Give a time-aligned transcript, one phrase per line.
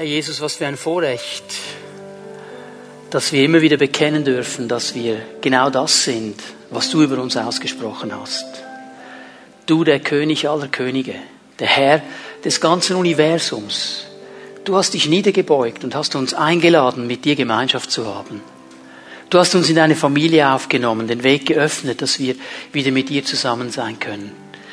[0.00, 1.44] Herr Jesus, was für ein Vorrecht,
[3.10, 6.36] dass wir immer wieder bekennen dürfen, dass wir genau das sind,
[6.70, 8.46] was du über uns ausgesprochen hast.
[9.66, 11.16] Du, der König aller Könige,
[11.58, 12.02] der Herr
[12.44, 14.06] des ganzen Universums.
[14.64, 18.40] Du hast dich niedergebeugt und hast uns eingeladen, mit dir Gemeinschaft zu haben.
[19.30, 22.34] Du hast uns in deine Familie aufgenommen, den Weg geöffnet, dass wir
[22.72, 24.32] wieder mit dir zusammen sein können.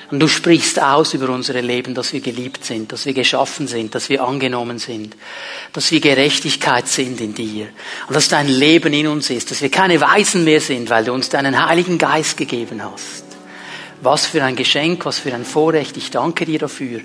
[0.09, 3.93] Und du sprichst aus über unsere Leben, dass wir geliebt sind, dass wir geschaffen sind,
[3.93, 5.15] dass wir angenommen sind,
[5.73, 7.67] dass wir Gerechtigkeit sind in dir
[8.07, 11.13] und dass dein Leben in uns ist, dass wir keine Weisen mehr sind, weil du
[11.13, 13.26] uns deinen Heiligen Geist gegeben hast.
[14.01, 15.97] Was für ein Geschenk, was für ein Vorrecht.
[15.97, 17.01] Ich danke dir dafür.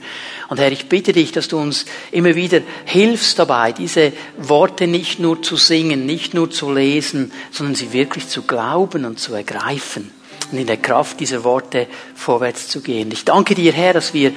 [0.48, 5.18] Und Herr, ich bitte dich, dass du uns immer wieder hilfst dabei, diese Worte nicht
[5.18, 10.10] nur zu singen, nicht nur zu lesen, sondern sie wirklich zu glauben und zu ergreifen
[10.52, 13.10] und in der Kraft dieser Worte vorwärts zu gehen.
[13.10, 14.32] Ich danke dir, Herr, dass wir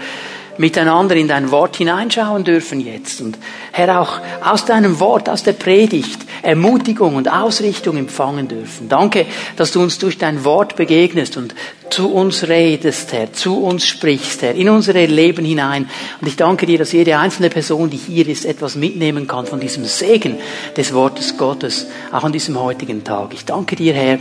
[0.58, 3.22] miteinander in dein Wort hineinschauen dürfen jetzt.
[3.22, 3.38] Und
[3.72, 8.89] Herr, auch aus deinem Wort, aus der Predigt, Ermutigung und Ausrichtung empfangen dürfen.
[8.89, 11.56] Danke, dass du uns durch dein Wort begegnest und
[11.89, 15.89] zu uns redest, Herr, zu uns sprichst, Herr, in unser Leben hinein.
[16.22, 19.59] Und ich danke dir, dass jede einzelne Person, die hier ist, etwas mitnehmen kann von
[19.59, 20.38] diesem Segen
[20.76, 23.33] des Wortes Gottes, auch an diesem heutigen Tag.
[23.33, 24.20] Ich danke dir, Herr,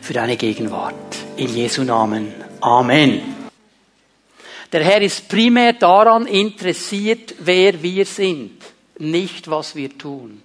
[0.00, 0.94] für deine Gegenwart.
[1.36, 2.28] In Jesu Namen.
[2.60, 3.35] Amen.
[4.76, 8.62] Der Herr ist primär daran interessiert, wer wir sind,
[8.98, 10.42] nicht was wir tun.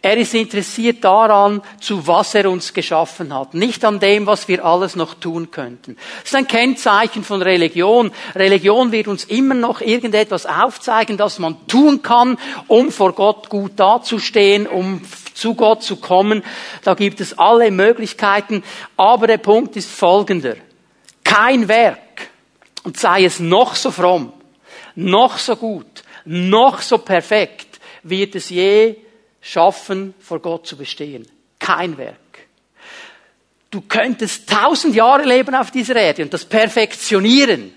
[0.00, 4.64] Er ist interessiert daran, zu was er uns geschaffen hat, nicht an dem, was wir
[4.64, 5.98] alles noch tun könnten.
[6.22, 8.12] Das ist ein Kennzeichen von Religion.
[8.34, 13.72] Religion wird uns immer noch irgendetwas aufzeigen, das man tun kann, um vor Gott gut
[13.76, 15.02] dazustehen, um
[15.34, 16.42] zu Gott zu kommen.
[16.82, 18.62] Da gibt es alle Möglichkeiten.
[18.96, 20.56] Aber der Punkt ist folgender.
[21.24, 21.98] Kein Werk,
[22.84, 24.32] und sei es noch so fromm,
[24.94, 28.96] noch so gut, noch so perfekt, wird es je
[29.40, 31.26] schaffen, vor Gott zu bestehen.
[31.58, 32.16] Kein Werk.
[33.70, 37.72] Du könntest tausend Jahre leben auf dieser Erde und das perfektionieren.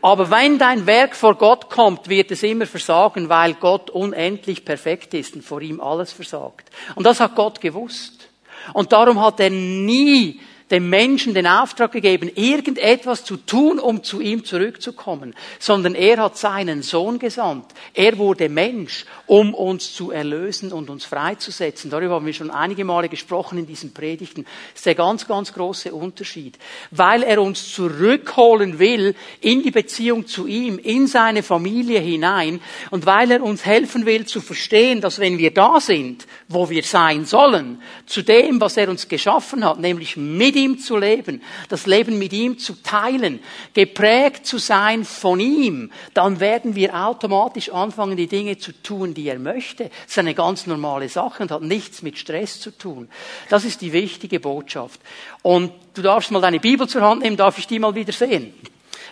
[0.00, 5.14] Aber wenn dein Werk vor Gott kommt, wird es immer versagen, weil Gott unendlich perfekt
[5.14, 6.70] ist und vor ihm alles versagt.
[6.94, 8.28] Und das hat Gott gewusst.
[8.74, 14.20] Und darum hat er nie dem Menschen den Auftrag gegeben, irgendetwas zu tun, um zu
[14.20, 17.66] ihm zurückzukommen, sondern er hat seinen Sohn gesandt.
[17.92, 21.90] Er wurde Mensch, um uns zu erlösen und uns freizusetzen.
[21.90, 24.44] Darüber haben wir schon einige Male gesprochen in diesen Predigten.
[24.44, 26.58] Das ist der ganz, ganz große Unterschied.
[26.90, 32.60] Weil er uns zurückholen will in die Beziehung zu ihm, in seine Familie hinein
[32.90, 36.82] und weil er uns helfen will zu verstehen, dass wenn wir da sind, wo wir
[36.82, 41.86] sein sollen, zu dem, was er uns geschaffen hat, nämlich mit ihm zu leben, das
[41.86, 43.40] Leben mit ihm zu teilen,
[43.72, 49.28] geprägt zu sein von ihm, dann werden wir automatisch anfangen, die Dinge zu tun, die
[49.28, 49.84] er möchte.
[49.84, 53.08] Das ist eine ganz normale Sache und hat nichts mit Stress zu tun.
[53.48, 55.00] Das ist die wichtige Botschaft.
[55.42, 58.54] Und du darfst mal deine Bibel zur Hand nehmen, darf ich die mal wieder sehen?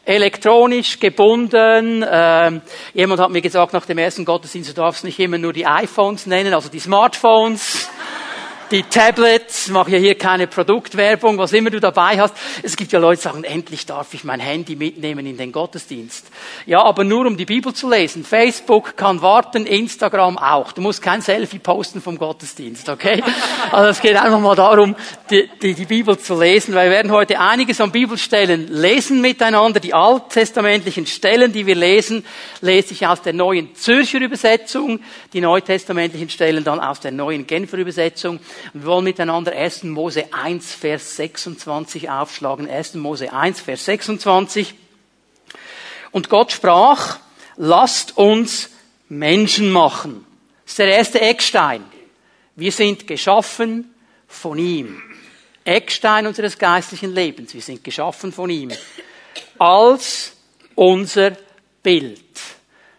[0.04, 2.04] elektronisch gebunden.
[2.08, 2.60] Ähm,
[2.92, 6.26] jemand hat mir gesagt, nach dem ersten Gottesdienst, du darfst nicht immer nur die iPhones
[6.26, 7.88] nennen, also die Smartphones
[8.72, 12.34] die Tablets, mache ja hier keine Produktwerbung, was immer du dabei hast.
[12.62, 16.26] Es gibt ja Leute, die sagen, endlich darf ich mein Handy mitnehmen in den Gottesdienst.
[16.64, 18.24] Ja, aber nur um die Bibel zu lesen.
[18.24, 20.72] Facebook kann warten, Instagram auch.
[20.72, 23.22] Du musst kein Selfie posten vom Gottesdienst, okay?
[23.70, 24.96] Also es geht einfach mal darum,
[25.30, 29.80] die, die, die Bibel zu lesen, weil wir werden heute einiges an Bibelstellen lesen miteinander.
[29.80, 32.24] Die alttestamentlichen Stellen, die wir lesen,
[32.60, 35.00] lese ich aus der neuen Zürcher Übersetzung,
[35.32, 38.40] die neutestamentlichen Stellen dann aus der neuen Genfer Übersetzung.
[38.72, 39.84] Wir wollen miteinander 1.
[39.84, 42.68] Mose 1, Vers 26 aufschlagen.
[42.68, 42.94] 1.
[42.94, 44.74] Mose 1, Vers 26.
[46.10, 47.18] Und Gott sprach,
[47.56, 48.70] lasst uns
[49.08, 50.26] Menschen machen.
[50.64, 51.84] Das ist der erste Eckstein.
[52.56, 53.94] Wir sind geschaffen
[54.26, 55.02] von ihm.
[55.64, 57.54] Eckstein unseres geistlichen Lebens.
[57.54, 58.72] Wir sind geschaffen von ihm.
[59.58, 60.32] Als
[60.74, 61.36] unser
[61.82, 62.20] Bild.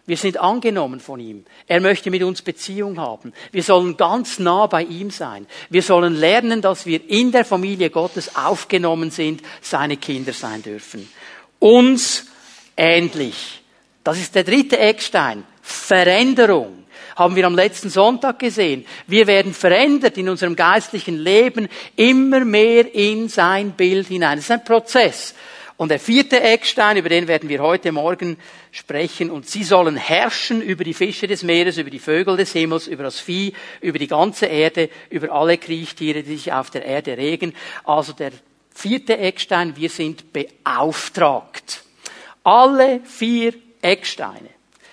[0.06, 1.46] Wir sind angenommen von ihm.
[1.66, 3.32] Er möchte mit uns Beziehung haben.
[3.52, 5.46] Wir sollen ganz nah bei ihm sein.
[5.70, 11.08] Wir sollen lernen, dass wir in der Familie Gottes aufgenommen sind, seine Kinder sein dürfen.
[11.58, 12.26] Uns
[12.76, 13.62] ähnlich.
[14.02, 15.44] Das ist der dritte Eckstein.
[15.62, 16.84] Veränderung.
[17.16, 18.84] Haben wir am letzten Sonntag gesehen.
[19.06, 24.36] Wir werden verändert in unserem geistlichen Leben immer mehr in sein Bild hinein.
[24.36, 25.34] Das ist ein Prozess.
[25.76, 28.36] Und der vierte Eckstein, über den werden wir heute Morgen
[28.70, 32.86] sprechen, und sie sollen herrschen über die Fische des Meeres, über die Vögel des Himmels,
[32.86, 37.16] über das Vieh, über die ganze Erde, über alle Kriechtiere, die sich auf der Erde
[37.16, 37.54] regen.
[37.82, 38.30] Also der
[38.72, 41.82] vierte Eckstein, wir sind beauftragt.
[42.44, 44.50] Alle vier Ecksteine.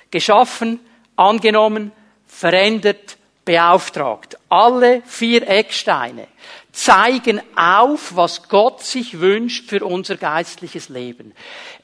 [0.10, 0.80] Geschaffen,
[1.16, 1.92] angenommen,
[2.26, 4.38] verändert, beauftragt.
[4.50, 6.28] Alle vier Ecksteine
[6.72, 11.34] zeigen auf, was Gott sich wünscht für unser geistliches Leben.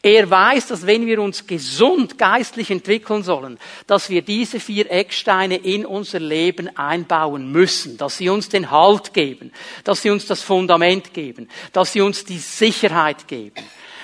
[0.01, 5.57] Er weiß, dass wenn wir uns gesund geistlich entwickeln sollen, dass wir diese vier Ecksteine
[5.57, 9.51] in unser Leben einbauen müssen, dass sie uns den Halt geben,
[9.83, 13.63] dass sie uns das Fundament geben, dass sie uns die Sicherheit geben.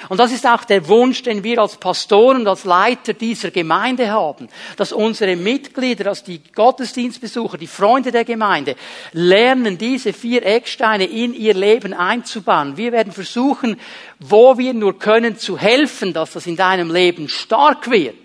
[0.10, 4.10] Und das ist auch der Wunsch, den wir als Pastoren und als Leiter dieser Gemeinde
[4.10, 8.76] haben, dass unsere Mitglieder, dass die Gottesdienstbesucher, die Freunde der Gemeinde
[9.12, 12.78] lernen, diese vier Ecksteine in ihr Leben einzubauen.
[12.78, 13.80] Wir werden versuchen,
[14.20, 18.23] wo wir nur können, zu helfen, dass das in deinem Leben stark wird.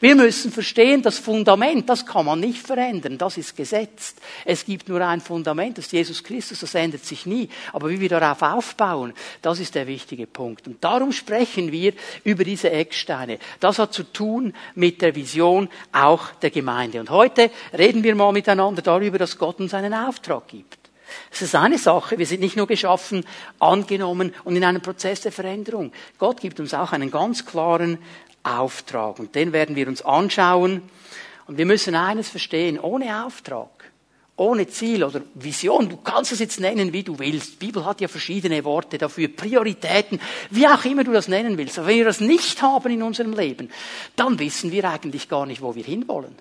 [0.00, 4.20] Wir müssen verstehen, das Fundament, das kann man nicht verändern, das ist gesetzt.
[4.44, 7.48] Es gibt nur ein Fundament, das ist Jesus Christus, das ändert sich nie.
[7.72, 10.66] Aber wie wir darauf aufbauen, das ist der wichtige Punkt.
[10.66, 11.92] Und darum sprechen wir
[12.24, 13.38] über diese Ecksteine.
[13.60, 17.00] Das hat zu tun mit der Vision auch der Gemeinde.
[17.00, 20.84] Und heute reden wir mal miteinander darüber, dass Gott uns einen Auftrag gibt.
[21.30, 23.24] Es ist eine Sache, wir sind nicht nur geschaffen,
[23.58, 25.92] angenommen und in einem Prozess der Veränderung.
[26.18, 27.98] Gott gibt uns auch einen ganz klaren
[28.44, 29.18] Auftrag.
[29.18, 30.82] Und den werden wir uns anschauen.
[31.46, 33.90] Und wir müssen eines verstehen, ohne Auftrag,
[34.36, 37.54] ohne Ziel oder Vision, du kannst es jetzt nennen, wie du willst.
[37.54, 40.20] Die Bibel hat ja verschiedene Worte dafür, Prioritäten,
[40.50, 41.78] wie auch immer du das nennen willst.
[41.78, 43.70] Aber wenn wir das nicht haben in unserem Leben,
[44.16, 46.34] dann wissen wir eigentlich gar nicht, wo wir hinwollen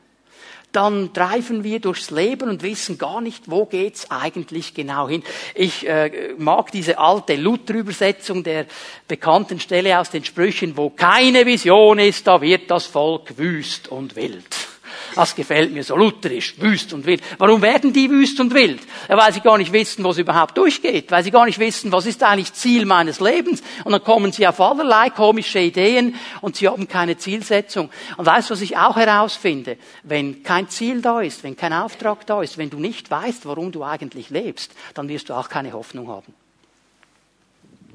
[0.76, 5.24] dann treiben wir durchs Leben und wissen gar nicht, wo geht's eigentlich genau hin.
[5.56, 8.66] Ich äh, mag diese alte Luther-Übersetzung der
[9.08, 14.16] bekannten Stelle aus den Sprüchen, wo keine Vision ist, da wird das Volk wüst und
[14.16, 14.73] wild.
[15.16, 17.22] Das gefällt mir so lutherisch, wüst und wild.
[17.38, 18.82] Warum werden die wüst und wild?
[19.08, 22.06] Weil sie gar nicht wissen, wo es überhaupt durchgeht, weil sie gar nicht wissen, was
[22.06, 23.62] ist eigentlich Ziel meines Lebens.
[23.84, 27.90] Und dann kommen sie auf allerlei komische Ideen und sie haben keine Zielsetzung.
[28.18, 29.78] Und weißt du, was ich auch herausfinde?
[30.04, 33.72] Wenn kein Ziel da ist, wenn kein Auftrag da ist, wenn du nicht weißt, warum
[33.72, 36.34] du eigentlich lebst, dann wirst du auch keine Hoffnung haben.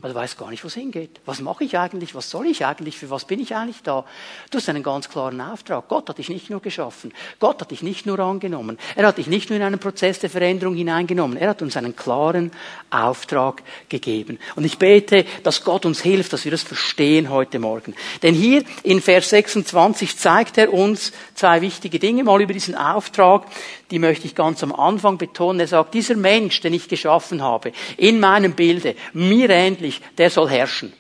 [0.00, 1.20] Du weißt gar nicht, wo es hingeht.
[1.26, 2.14] Was mache ich eigentlich?
[2.14, 2.96] Was soll ich eigentlich?
[2.96, 4.04] Für was bin ich eigentlich da?
[4.48, 5.88] Du hast einen ganz klaren Auftrag.
[5.88, 7.12] Gott hat dich nicht nur geschaffen.
[7.40, 8.78] Gott hat dich nicht nur angenommen.
[8.94, 11.36] Er hat dich nicht nur in einen Prozess der Veränderung hineingenommen.
[11.36, 12.52] Er hat uns einen klaren
[12.90, 14.38] Auftrag gegeben.
[14.54, 17.96] Und ich bete, dass Gott uns hilft, dass wir das verstehen heute Morgen.
[18.22, 23.46] Denn hier in Vers 26 zeigt er uns zwei wichtige Dinge mal über diesen Auftrag.
[23.90, 25.60] Die möchte ich ganz am Anfang betonen.
[25.60, 30.30] Er sagt, dieser Mensch, den ich geschaffen habe, in meinem Bilde, mir ähnlich, nämlich der
[30.30, 30.92] soll herrschen.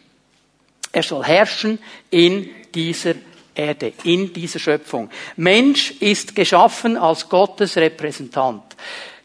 [0.92, 1.78] Er soll herrschen
[2.10, 3.14] in dieser
[3.54, 5.10] Erde, in dieser Schöpfung.
[5.36, 8.62] Mensch ist geschaffen als Gottes Repräsentant.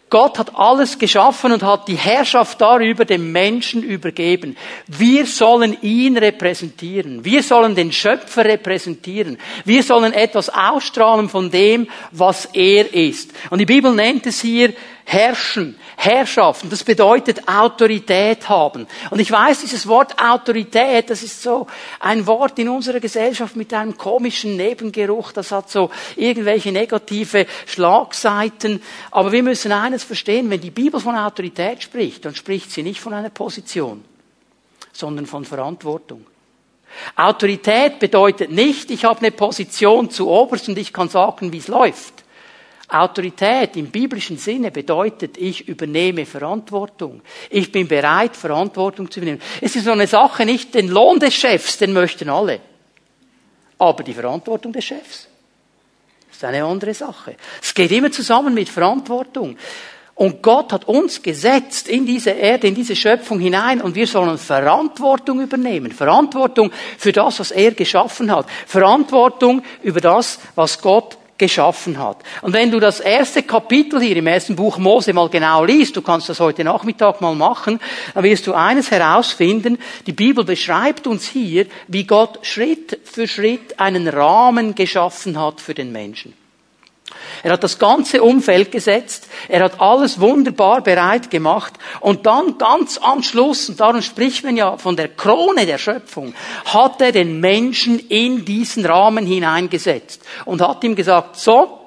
[0.09, 4.55] Gott hat alles geschaffen und hat die Herrschaft darüber dem Menschen übergeben.
[4.85, 7.25] Wir sollen ihn repräsentieren.
[7.25, 9.39] Wir sollen den Schöpfer repräsentieren.
[9.65, 13.31] Wir sollen etwas ausstrahlen von dem, was er ist.
[13.49, 14.73] Und die Bibel nennt es hier
[15.05, 16.69] herrschen, Herrschaften.
[16.69, 18.87] Das bedeutet Autorität haben.
[19.09, 21.67] Und ich weiß, dieses Wort Autorität, das ist so
[21.99, 25.31] ein Wort in unserer Gesellschaft mit einem komischen Nebengeruch.
[25.31, 28.81] Das hat so irgendwelche negative Schlagseiten.
[29.11, 32.99] Aber wir müssen eines verstehen, wenn die Bibel von Autorität spricht, dann spricht sie nicht
[32.99, 34.03] von einer Position,
[34.91, 36.25] sondern von Verantwortung.
[37.15, 41.67] Autorität bedeutet nicht, ich habe eine Position zu oberst und ich kann sagen, wie es
[41.67, 42.12] läuft.
[42.93, 47.21] Autorität im biblischen Sinne bedeutet, ich übernehme Verantwortung.
[47.49, 49.41] Ich bin bereit, Verantwortung zu übernehmen.
[49.61, 52.59] Es ist so eine Sache, nicht den Lohn des Chefs, den möchten alle.
[53.79, 55.27] Aber die Verantwortung des Chefs
[56.31, 57.35] ist eine andere Sache.
[57.61, 59.57] Es geht immer zusammen mit Verantwortung.
[60.15, 64.37] Und Gott hat uns gesetzt in diese Erde, in diese Schöpfung hinein und wir sollen
[64.37, 65.91] Verantwortung übernehmen.
[65.91, 68.45] Verantwortung für das, was er geschaffen hat.
[68.67, 72.17] Verantwortung über das, was Gott geschaffen hat.
[72.41, 76.01] Und wenn du das erste Kapitel hier im ersten Buch Mose mal genau liest, du
[76.01, 77.79] kannst das heute Nachmittag mal machen,
[78.13, 83.79] dann wirst du eines herausfinden, die Bibel beschreibt uns hier, wie Gott Schritt für Schritt
[83.79, 86.33] einen Rahmen geschaffen hat für den Menschen.
[87.43, 91.73] Er hat das ganze Umfeld gesetzt, er hat alles wunderbar bereit gemacht.
[91.99, 96.33] Und dann ganz am Schluss, und darum spricht man ja von der Krone der Schöpfung,
[96.65, 101.82] hat er den Menschen in diesen Rahmen hineingesetzt und hat ihm gesagt, so,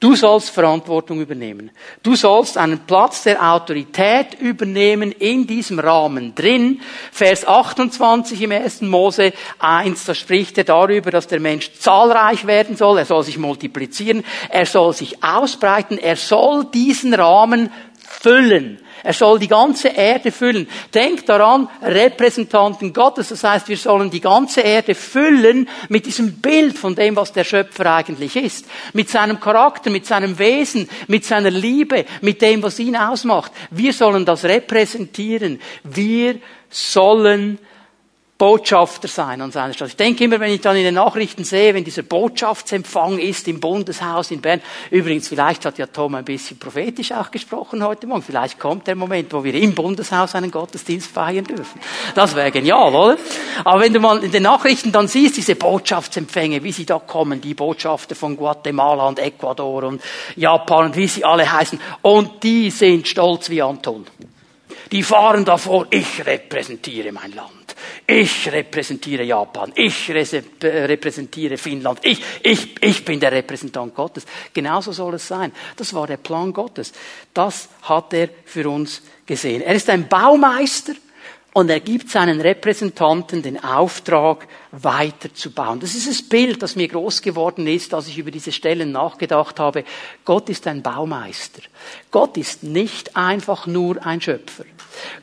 [0.00, 1.70] Du sollst Verantwortung übernehmen.
[2.02, 6.80] Du sollst einen Platz der Autorität übernehmen in diesem Rahmen drin.
[7.12, 8.80] Vers 28 im 1.
[8.80, 13.36] Mose 1, da spricht er darüber, dass der Mensch zahlreich werden soll, er soll sich
[13.36, 18.80] multiplizieren, er soll sich ausbreiten, er soll diesen Rahmen füllen.
[19.02, 20.68] Er soll die ganze Erde füllen.
[20.92, 23.28] Denkt daran, Repräsentanten Gottes.
[23.28, 27.44] Das heißt, wir sollen die ganze Erde füllen mit diesem Bild von dem, was der
[27.44, 28.66] Schöpfer eigentlich ist.
[28.92, 33.52] Mit seinem Charakter, mit seinem Wesen, mit seiner Liebe, mit dem, was ihn ausmacht.
[33.70, 35.60] Wir sollen das repräsentieren.
[35.84, 36.36] Wir
[36.68, 37.58] sollen
[38.40, 39.88] Botschafter sein an seiner Stadt.
[39.88, 43.60] Ich denke immer, wenn ich dann in den Nachrichten sehe, wenn dieser Botschaftsempfang ist im
[43.60, 44.62] Bundeshaus in Bern.
[44.90, 48.22] Übrigens, vielleicht hat ja Tom ein bisschen prophetisch auch gesprochen heute Morgen.
[48.22, 51.82] Vielleicht kommt der Moment, wo wir im Bundeshaus einen Gottesdienst feiern dürfen.
[52.14, 53.18] Das wäre genial, oder?
[53.62, 57.42] Aber wenn du mal in den Nachrichten dann siehst, diese Botschaftsempfänge, wie sie da kommen,
[57.42, 60.00] die Botschafter von Guatemala und Ecuador und
[60.36, 64.06] Japan und wie sie alle heißen, und die sind stolz wie Anton.
[64.90, 67.59] Die fahren davor, ich repräsentiere mein Land.
[68.06, 69.72] Ich repräsentiere Japan.
[69.74, 72.00] Ich repräsentiere Finnland.
[72.02, 74.24] Ich, ich, ich bin der Repräsentant Gottes.
[74.52, 75.52] Genauso soll es sein.
[75.76, 76.92] Das war der Plan Gottes.
[77.32, 79.62] Das hat er für uns gesehen.
[79.62, 80.94] Er ist ein Baumeister
[81.52, 85.80] und er gibt seinen Repräsentanten den Auftrag, weiterzubauen.
[85.80, 89.58] Das ist das Bild, das mir groß geworden ist, als ich über diese Stellen nachgedacht
[89.58, 89.84] habe.
[90.24, 91.62] Gott ist ein Baumeister.
[92.10, 94.64] Gott ist nicht einfach nur ein Schöpfer.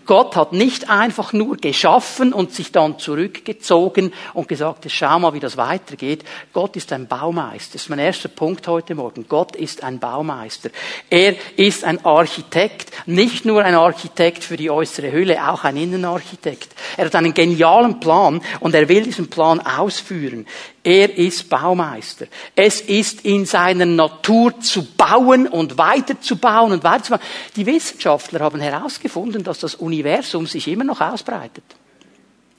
[0.06, 5.40] Gott hat nicht einfach nur geschaffen und sich dann zurückgezogen und gesagt, schau mal, wie
[5.40, 6.24] das weitergeht.
[6.54, 7.74] Gott ist ein Baumeister.
[7.74, 9.26] Das ist mein erster Punkt heute Morgen.
[9.28, 10.70] Gott ist ein Baumeister.
[11.10, 16.70] Er ist ein Architekt, nicht nur ein Architekt für die äußere Hülle, auch ein Innenarchitekt.
[16.96, 20.46] Er hat einen genialen Plan und er will diesen Plan ausführen.
[20.84, 22.28] Er ist Baumeister.
[22.56, 27.22] Es ist in seiner Natur zu bauen und weiterzubauen und weiterzubauen.
[27.56, 31.64] Die Wissenschaftler haben herausgefunden, dass das Universum sich immer noch ausbreitet.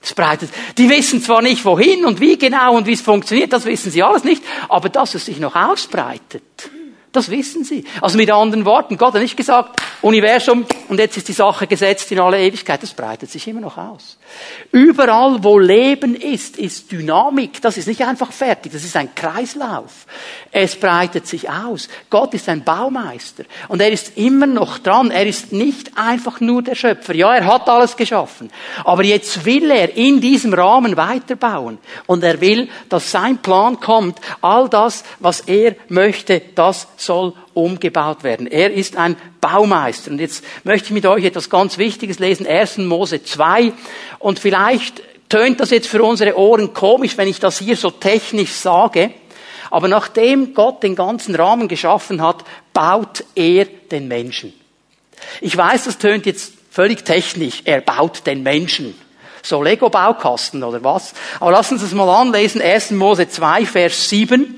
[0.00, 0.50] Es breitet.
[0.76, 4.02] Die wissen zwar nicht wohin und wie genau und wie es funktioniert, das wissen sie
[4.02, 6.70] alles nicht, aber dass es sich noch ausbreitet.
[7.12, 7.84] Das wissen sie.
[8.02, 12.12] Also mit anderen Worten, Gott hat nicht gesagt, Universum, und jetzt ist die Sache gesetzt
[12.12, 12.82] in alle Ewigkeit.
[12.82, 14.18] Das breitet sich immer noch aus.
[14.72, 17.62] Überall, wo Leben ist, ist Dynamik.
[17.62, 18.72] Das ist nicht einfach fertig.
[18.72, 20.06] Das ist ein Kreislauf.
[20.52, 21.88] Es breitet sich aus.
[22.10, 23.44] Gott ist ein Baumeister.
[23.68, 25.10] Und er ist immer noch dran.
[25.10, 27.14] Er ist nicht einfach nur der Schöpfer.
[27.14, 28.50] Ja, er hat alles geschaffen.
[28.84, 31.78] Aber jetzt will er in diesem Rahmen weiterbauen.
[32.06, 34.18] Und er will, dass sein Plan kommt.
[34.42, 38.46] All das, was er möchte, das soll umgebaut werden.
[38.46, 40.10] Er ist ein Baumeister.
[40.10, 42.46] Und jetzt möchte ich mit euch etwas ganz Wichtiges lesen.
[42.46, 42.78] 1.
[42.78, 43.72] Mose 2.
[44.18, 48.52] Und vielleicht tönt das jetzt für unsere Ohren komisch, wenn ich das hier so technisch
[48.52, 49.12] sage.
[49.70, 54.52] Aber nachdem Gott den ganzen Rahmen geschaffen hat, baut er den Menschen.
[55.40, 57.62] Ich weiß, das tönt jetzt völlig technisch.
[57.64, 58.94] Er baut den Menschen.
[59.42, 61.14] So Lego-Baukasten oder was?
[61.38, 62.60] Aber lassen Sie es mal anlesen.
[62.60, 62.92] 1.
[62.92, 64.57] Mose 2, Vers 7.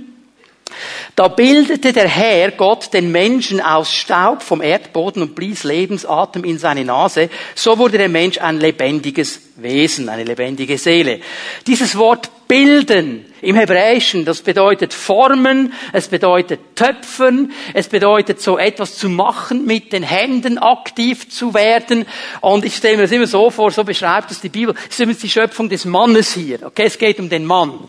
[1.17, 6.59] Da bildete der Herr Gott den Menschen aus Staub vom Erdboden und blies Lebensatem in
[6.59, 7.31] seine Nase.
[7.55, 11.21] So wurde der Mensch ein lebendiges Wesen, eine lebendige Seele.
[11.67, 18.97] Dieses Wort bilden im Hebräischen, das bedeutet formen, es bedeutet töpfern, es bedeutet so etwas
[18.97, 22.07] zu machen, mit den Händen aktiv zu werden.
[22.41, 24.75] Und ich stelle mir das immer so vor, so beschreibt es die Bibel.
[24.89, 26.67] Es ist übrigens die Schöpfung des Mannes hier.
[26.67, 27.89] Okay, es geht um den Mann.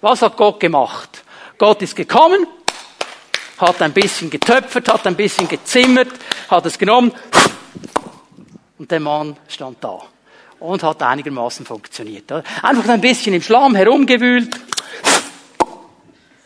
[0.00, 1.24] Was hat Gott gemacht?
[1.58, 2.46] Gott ist gekommen,
[3.58, 6.12] hat ein bisschen getöpfert, hat ein bisschen gezimmert,
[6.48, 7.12] hat es genommen
[8.78, 9.98] und der Mann stand da
[10.60, 12.30] und hat einigermaßen funktioniert.
[12.30, 14.54] Einfach ein bisschen im Schlamm herumgewühlt,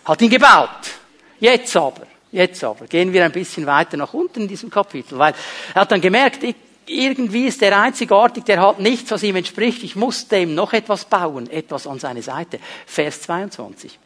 [0.07, 0.71] hat ihn gebaut.
[1.41, 5.35] Jetzt aber, jetzt aber, gehen wir ein bisschen weiter nach unten in diesem Kapitel, weil
[5.75, 9.83] er hat dann gemerkt, ich, irgendwie ist der einzigartig, der hat nichts, was ihm entspricht.
[9.83, 12.59] Ich muss dem noch etwas bauen, etwas an seine Seite.
[12.87, 13.99] Vers 22.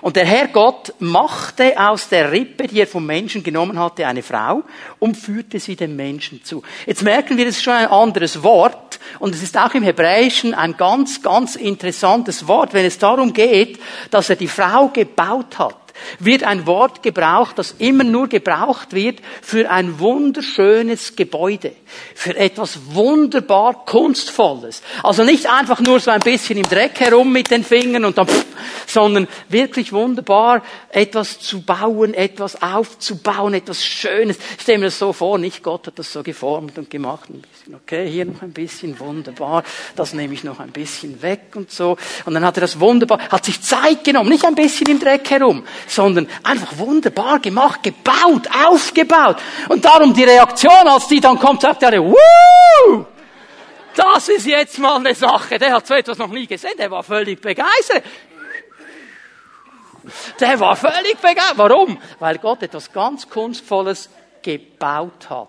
[0.00, 4.22] Und der Herr Gott machte aus der Rippe, die er vom Menschen genommen hatte, eine
[4.22, 4.62] Frau
[4.98, 6.62] und führte sie dem Menschen zu.
[6.86, 10.54] Jetzt merken wir, das ist schon ein anderes Wort und es ist auch im Hebräischen
[10.54, 13.78] ein ganz, ganz interessantes Wort, wenn es darum geht,
[14.10, 15.79] dass er die Frau gebaut hat
[16.18, 21.72] wird ein Wort gebraucht, das immer nur gebraucht wird für ein wunderschönes Gebäude,
[22.14, 24.82] für etwas wunderbar Kunstvolles.
[25.02, 28.28] Also nicht einfach nur so ein bisschen im Dreck herum mit den Fingern und dann,
[28.28, 28.46] pff,
[28.86, 34.38] sondern wirklich wunderbar etwas zu bauen, etwas aufzubauen, etwas Schönes.
[34.56, 37.42] Ich stelle mir das so vor, nicht Gott hat das so geformt und gemacht ein
[37.42, 37.74] bisschen.
[37.74, 39.62] Okay, hier noch ein bisschen wunderbar,
[39.96, 41.96] das nehme ich noch ein bisschen weg und so.
[42.24, 45.30] Und dann hat er das wunderbar, hat sich Zeit genommen, nicht ein bisschen im Dreck
[45.30, 49.36] herum, sondern einfach wunderbar gemacht, gebaut, aufgebaut.
[49.68, 53.04] Und darum die Reaktion, als die dann kommt, sagt er, Wuh!
[53.94, 55.58] Das ist jetzt mal eine Sache.
[55.58, 58.04] Der hat so etwas noch nie gesehen, der war völlig begeistert.
[60.38, 61.58] Der war völlig begeistert.
[61.58, 61.98] Warum?
[62.18, 64.08] Weil Gott etwas ganz Kunstvolles
[64.42, 65.48] gebaut hat.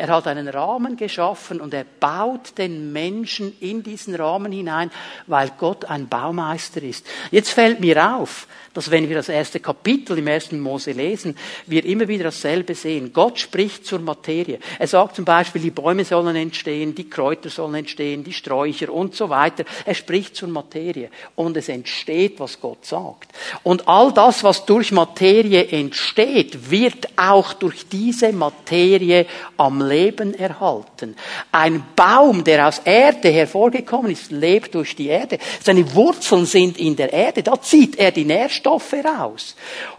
[0.00, 4.90] Er hat einen Rahmen geschaffen und er baut den Menschen in diesen Rahmen hinein,
[5.26, 7.06] weil Gott ein Baumeister ist.
[7.30, 11.84] Jetzt fällt mir auf, dass wenn wir das erste Kapitel im ersten Mose lesen, wir
[11.84, 13.12] immer wieder dasselbe sehen.
[13.12, 14.60] Gott spricht zur Materie.
[14.78, 19.14] Er sagt zum Beispiel, die Bäume sollen entstehen, die Kräuter sollen entstehen, die Sträucher und
[19.14, 19.64] so weiter.
[19.84, 23.32] Er spricht zur Materie und es entsteht, was Gott sagt.
[23.64, 29.26] Und all das, was durch Materie entsteht, wird auch durch diese Materie
[29.56, 31.16] am Leben erhalten.
[31.52, 35.38] Ein Baum, der aus Erde hervorgekommen ist, lebt durch die Erde.
[35.62, 37.42] Seine Wurzeln sind in der Erde.
[37.42, 39.56] Da zieht er die Nährstoffe raus.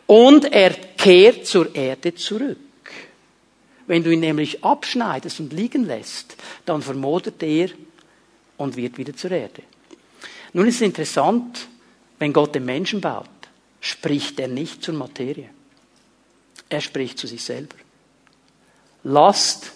[0.07, 2.57] Und er kehrt zur Erde zurück.
[3.87, 7.69] Wenn du ihn nämlich abschneidest und liegen lässt, dann vermodert er
[8.57, 9.63] und wird wieder zur Erde.
[10.53, 11.67] Nun ist es interessant,
[12.19, 13.27] wenn Gott den Menschen baut,
[13.79, 15.49] spricht er nicht zur Materie.
[16.69, 17.75] Er spricht zu sich selber.
[19.03, 19.73] Lasst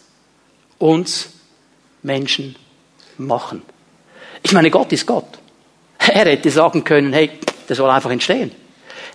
[0.78, 1.30] uns
[2.04, 2.56] Menschen
[3.18, 3.62] machen.
[4.44, 5.28] Ich meine, Gott ist Gott.
[5.98, 7.32] Er hätte sagen können, hey,
[7.68, 8.52] der soll einfach entstehen.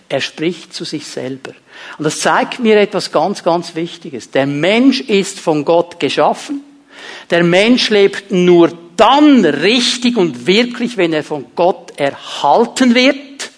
[0.09, 1.51] Er spricht zu sich selber.
[1.97, 4.29] Und das zeigt mir etwas ganz, ganz Wichtiges.
[4.31, 6.61] Der Mensch ist von Gott geschaffen.
[7.29, 13.51] Der Mensch lebt nur dann richtig und wirklich, wenn er von Gott erhalten wird.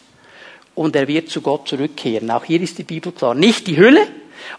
[0.76, 2.30] Und er wird zu Gott zurückkehren.
[2.30, 3.34] Auch hier ist die Bibel klar.
[3.34, 4.08] Nicht die Hülle,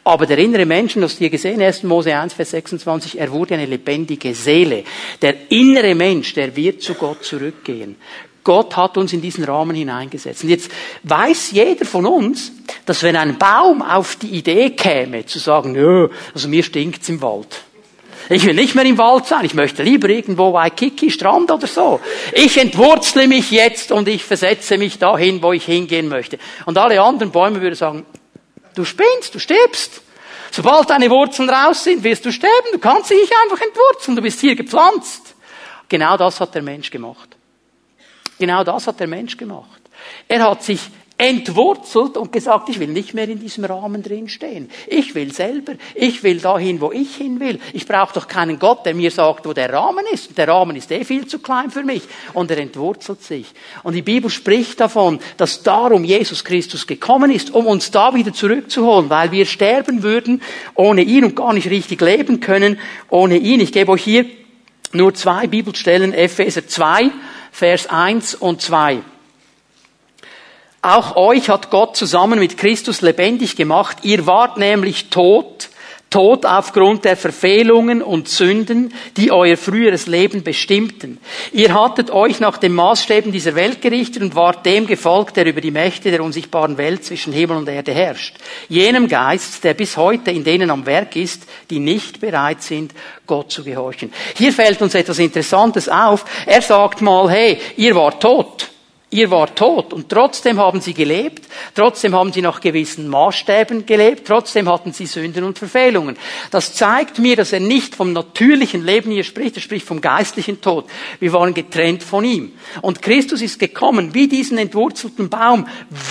[0.03, 1.83] aber der innere Mensch, das hier gesehen, 1.
[1.85, 4.85] Mose 1, Vers 26, er wurde eine lebendige Seele.
[5.21, 7.97] Der innere Mensch, der wird zu Gott zurückgehen.
[8.45, 10.45] Gott hat uns in diesen Rahmen hineingesetzt.
[10.45, 10.71] Und jetzt
[11.03, 12.53] weiß jeder von uns,
[12.85, 17.23] dass wenn ein Baum auf die Idee käme, zu sagen, nö, also mir stinkt's im
[17.23, 17.63] Wald.
[18.31, 22.01] Ich will nicht mehr im Wald sein, ich möchte lieber irgendwo Waikiki, Strand oder so.
[22.33, 26.39] Ich entwurzle mich jetzt und ich versetze mich dahin, wo ich hingehen möchte.
[26.65, 28.07] Und alle anderen Bäume würden sagen,
[28.75, 30.03] du spinnst, du stirbst.
[30.51, 32.69] Sobald deine Wurzeln raus sind, wirst du sterben.
[32.73, 35.35] Du kannst dich nicht einfach entwurzeln, du bist hier gepflanzt.
[35.89, 37.37] Genau das hat der Mensch gemacht.
[38.39, 39.81] Genau das hat der Mensch gemacht.
[40.29, 40.81] Er hat sich
[41.17, 44.69] entwurzelt und gesagt, ich will nicht mehr in diesem Rahmen drin stehen.
[44.89, 45.75] Ich will selber.
[45.95, 47.61] Ich will dahin, wo ich hin will.
[47.73, 50.37] Ich brauche doch keinen Gott, der mir sagt, wo der Rahmen ist.
[50.37, 52.03] Der Rahmen ist eh viel zu klein für mich.
[52.33, 53.47] Und er entwurzelt sich.
[53.85, 58.33] Und die Bibel spricht davon, dass darum Jesus Christus gekommen ist, um uns da wieder
[58.33, 60.43] zurückzuholen, weil wir sterben würden
[60.75, 63.61] ohne ihn und gar nicht richtig leben können ohne ihn.
[63.61, 64.27] Ich gebe euch hier
[64.93, 67.11] nur zwei Bibelstellen, Epheser 2,
[67.53, 69.14] Vers 1 und 2.
[70.85, 73.97] Auch euch hat Gott zusammen mit Christus lebendig gemacht.
[74.03, 75.71] Ihr wart nämlich tot,
[76.11, 81.21] tot aufgrund der Verfehlungen und Sünden, die euer früheres Leben bestimmten.
[81.53, 85.63] Ihr hattet euch nach den Maßstäben dieser Welt gerichtet und wart dem gefolgt, der über
[85.63, 88.37] die Mächte der unsichtbaren Welt zwischen Himmel und Erde herrscht.
[88.69, 92.93] Jenem Geist, der bis heute in denen am Werk ist, die nicht bereit sind,
[93.27, 94.13] Gott zu gehorchen.
[94.37, 96.27] Hier fällt uns etwas Interessantes auf.
[96.45, 98.74] Er sagt mal, hey, ihr wart tot.
[99.15, 101.47] Ihr wart tot und trotzdem haben sie gelebt,
[101.77, 106.17] trotzdem haben sie nach gewissen Maßstäben gelebt, trotzdem hatten sie Sünden und Verfehlungen.
[106.51, 110.61] Das zeigt mir, dass er nicht vom natürlichen Leben hier spricht, er spricht vom geistlichen
[110.61, 110.87] Tod.
[111.21, 112.55] Wir waren getrennt von ihm.
[112.83, 115.69] Und Christus ist gekommen, wie diesen entwurzelten Baum,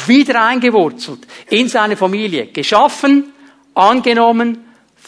[0.07, 3.33] wieder eingewurzelt in seine Familie, geschaffen,
[3.73, 4.63] angenommen,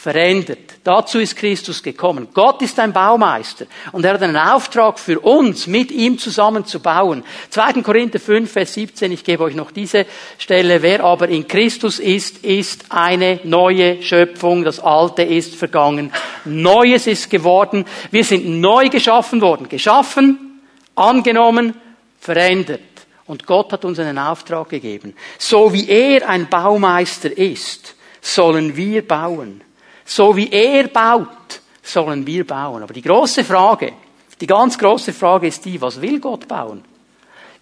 [0.06, 0.78] verändert.
[0.84, 2.28] Dazu ist Christus gekommen.
[2.32, 6.80] Gott ist ein Baumeister und er hat einen Auftrag für uns, mit ihm zusammen zu
[6.80, 7.24] bauen.
[7.50, 7.82] 2.
[7.82, 10.06] Korinther 5, Vers 17, ich gebe euch noch diese
[10.38, 10.84] Stelle.
[10.84, 14.63] Wer aber in Christus ist, ist eine neue Schöpfung.
[14.63, 16.12] Das Alte ist vergangen.
[16.44, 17.84] Neues ist geworden.
[18.12, 19.68] Wir sind neu geschaffen worden.
[19.70, 20.62] Geschaffen,
[20.94, 21.74] angenommen,
[22.20, 22.82] verändert.
[23.26, 25.15] Und Gott hat uns einen Auftrag gegeben.
[25.39, 29.64] So wie er ein Baumeister ist, sollen wir bauen.
[30.06, 32.84] So wie er baut, sollen wir bauen.
[32.84, 33.94] Aber die große Frage,
[34.39, 36.84] die ganz große Frage ist die, was will Gott bauen?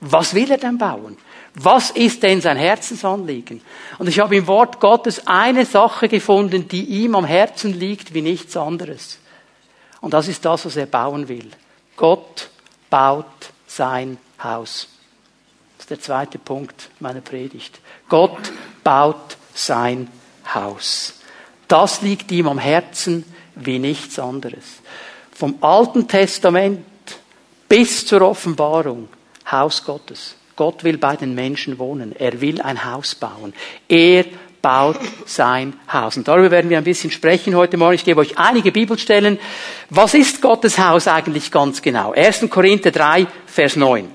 [0.01, 1.17] Was will er denn bauen?
[1.55, 3.61] Was ist denn sein Herzensanliegen?
[3.99, 8.21] Und ich habe im Wort Gottes eine Sache gefunden, die ihm am Herzen liegt wie
[8.21, 9.19] nichts anderes.
[10.01, 11.49] Und das ist das, was er bauen will.
[11.95, 12.49] Gott
[12.89, 13.25] baut
[13.67, 14.89] sein Haus.
[15.77, 17.79] Das ist der zweite Punkt meiner Predigt.
[18.09, 18.51] Gott
[18.83, 20.09] baut sein
[20.53, 21.13] Haus.
[21.73, 23.23] Das liegt ihm am Herzen
[23.55, 24.63] wie nichts anderes.
[25.31, 26.85] Vom Alten Testament
[27.67, 29.09] bis zur Offenbarung,
[29.51, 30.35] Haus Gottes.
[30.55, 32.15] Gott will bei den Menschen wohnen.
[32.15, 33.55] Er will ein Haus bauen.
[33.89, 34.25] Er
[34.61, 36.15] baut sein Haus.
[36.15, 37.95] Und darüber werden wir ein bisschen sprechen heute Morgen.
[37.95, 39.39] Ich gebe euch einige Bibelstellen.
[39.89, 42.11] Was ist Gottes Haus eigentlich ganz genau?
[42.11, 42.51] 1.
[42.51, 44.11] Korinther 3, Vers 9.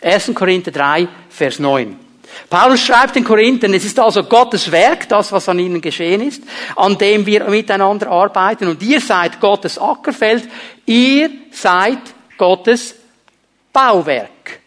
[0.00, 0.32] 1.
[0.34, 1.94] Korinther 3, Vers 9.
[2.48, 6.42] Paulus schreibt den Korinthern, es ist also Gottes Werk, das, was an ihnen geschehen ist,
[6.76, 8.68] an dem wir miteinander arbeiten.
[8.68, 10.48] Und ihr seid Gottes Ackerfeld,
[10.86, 11.98] ihr seid
[12.36, 12.94] Gottes
[13.72, 14.60] Bauwerk.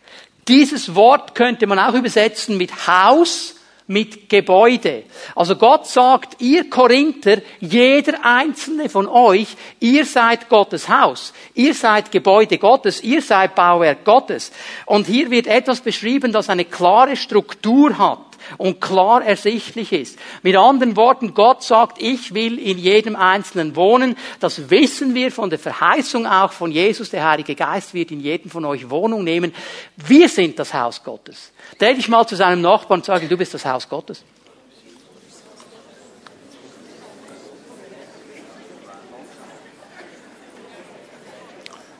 [0.47, 3.55] Dieses Wort könnte man auch übersetzen mit Haus,
[3.87, 5.03] mit Gebäude.
[5.35, 12.11] Also Gott sagt, ihr Korinther, jeder einzelne von euch, ihr seid Gottes Haus, ihr seid
[12.11, 14.51] Gebäude Gottes, ihr seid Bauwerk Gottes.
[14.85, 20.19] Und hier wird etwas beschrieben, das eine klare Struktur hat und klar ersichtlich ist.
[20.43, 24.15] Mit anderen Worten, Gott sagt, ich will in jedem Einzelnen wohnen.
[24.39, 27.09] Das wissen wir von der Verheißung auch von Jesus.
[27.09, 29.53] Der Heilige Geist wird in jedem von euch Wohnung nehmen.
[29.95, 31.51] Wir sind das Haus Gottes.
[31.79, 34.23] Dreh dich mal zu seinem Nachbarn und sage, du bist das Haus Gottes.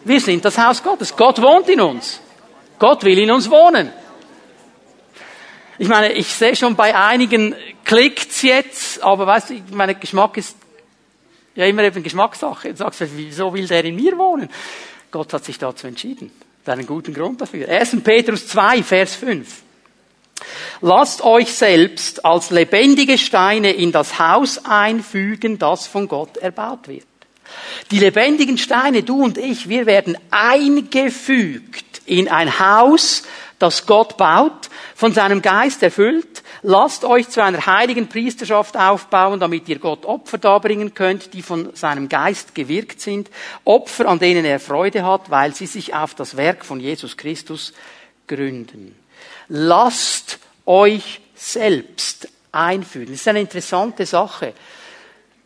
[0.05, 1.15] Wir sind das Haus Gottes.
[1.15, 2.21] Gott wohnt in uns.
[2.77, 3.91] Gott will in uns wohnen.
[5.77, 10.55] Ich meine, ich sehe schon bei einigen klickt's jetzt, aber weißt du, mein Geschmack ist
[11.55, 12.69] ja immer eben Geschmackssache.
[12.69, 14.49] Du sagst, wieso will der in mir wohnen?
[15.11, 16.31] Gott hat sich dazu entschieden.
[16.63, 17.67] Da einen guten Grund dafür.
[17.67, 17.97] 1.
[18.03, 19.61] Petrus 2, Vers 5.
[20.81, 27.05] Lasst euch selbst als lebendige Steine in das Haus einfügen, das von Gott erbaut wird.
[27.91, 33.23] Die lebendigen Steine, du und ich, wir werden eingefügt in ein Haus,
[33.59, 36.43] das Gott baut, von seinem Geist erfüllt.
[36.61, 41.75] Lasst euch zu einer heiligen Priesterschaft aufbauen, damit ihr Gott Opfer darbringen könnt, die von
[41.75, 43.29] seinem Geist gewirkt sind.
[43.63, 47.73] Opfer, an denen er Freude hat, weil sie sich auf das Werk von Jesus Christus
[48.27, 48.95] gründen.
[49.47, 53.11] Lasst euch selbst einfügen.
[53.11, 54.53] Das ist eine interessante Sache.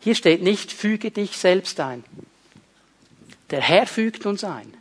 [0.00, 2.04] Hier steht nicht, füge dich selbst ein.
[3.50, 4.79] Der Herr fügt uns ein.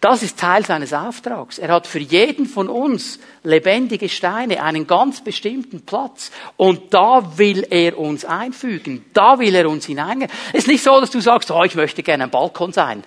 [0.00, 1.58] Das ist Teil seines Auftrags.
[1.58, 6.30] Er hat für jeden von uns lebendige Steine einen ganz bestimmten Platz.
[6.56, 9.04] Und da will er uns einfügen.
[9.12, 10.30] Da will er uns hineingehen.
[10.52, 13.04] Es ist nicht so, dass du sagst, oh, ich möchte gerne ein Balkon sein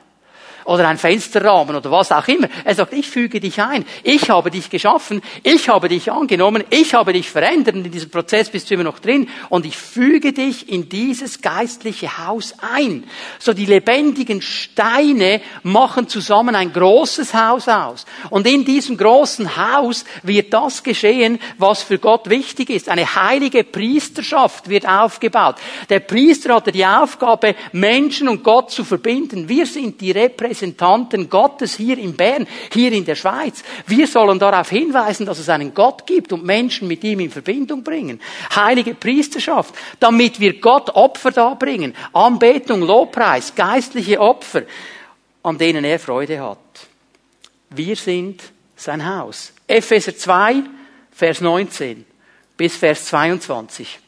[0.65, 2.47] oder ein Fensterrahmen oder was auch immer.
[2.63, 3.85] Er sagt, ich füge dich ein.
[4.03, 5.21] Ich habe dich geschaffen.
[5.43, 6.63] Ich habe dich angenommen.
[6.69, 7.75] Ich habe dich verändert.
[7.75, 9.29] Und in diesem Prozess bist du immer noch drin.
[9.49, 13.03] Und ich füge dich in dieses geistliche Haus ein.
[13.39, 18.05] So die lebendigen Steine machen zusammen ein großes Haus aus.
[18.29, 22.89] Und in diesem großen Haus wird das geschehen, was für Gott wichtig ist.
[22.89, 25.55] Eine heilige Priesterschaft wird aufgebaut.
[25.89, 29.49] Der Priester hatte die Aufgabe, Menschen und Gott zu verbinden.
[29.49, 33.63] Wir sind die Repräsentanten Repräsentanten Gottes hier in Bern, hier in der Schweiz.
[33.87, 37.83] Wir sollen darauf hinweisen, dass es einen Gott gibt und Menschen mit ihm in Verbindung
[37.83, 38.21] bringen.
[38.55, 41.95] Heilige Priesterschaft, damit wir Gott Opfer darbringen.
[42.13, 44.63] Anbetung, Lobpreis, geistliche Opfer,
[45.41, 46.59] an denen er Freude hat.
[47.71, 48.43] Wir sind
[48.75, 49.53] sein Haus.
[49.67, 50.63] Epheser 2,
[51.11, 52.05] Vers 19
[52.55, 53.99] bis Vers 22.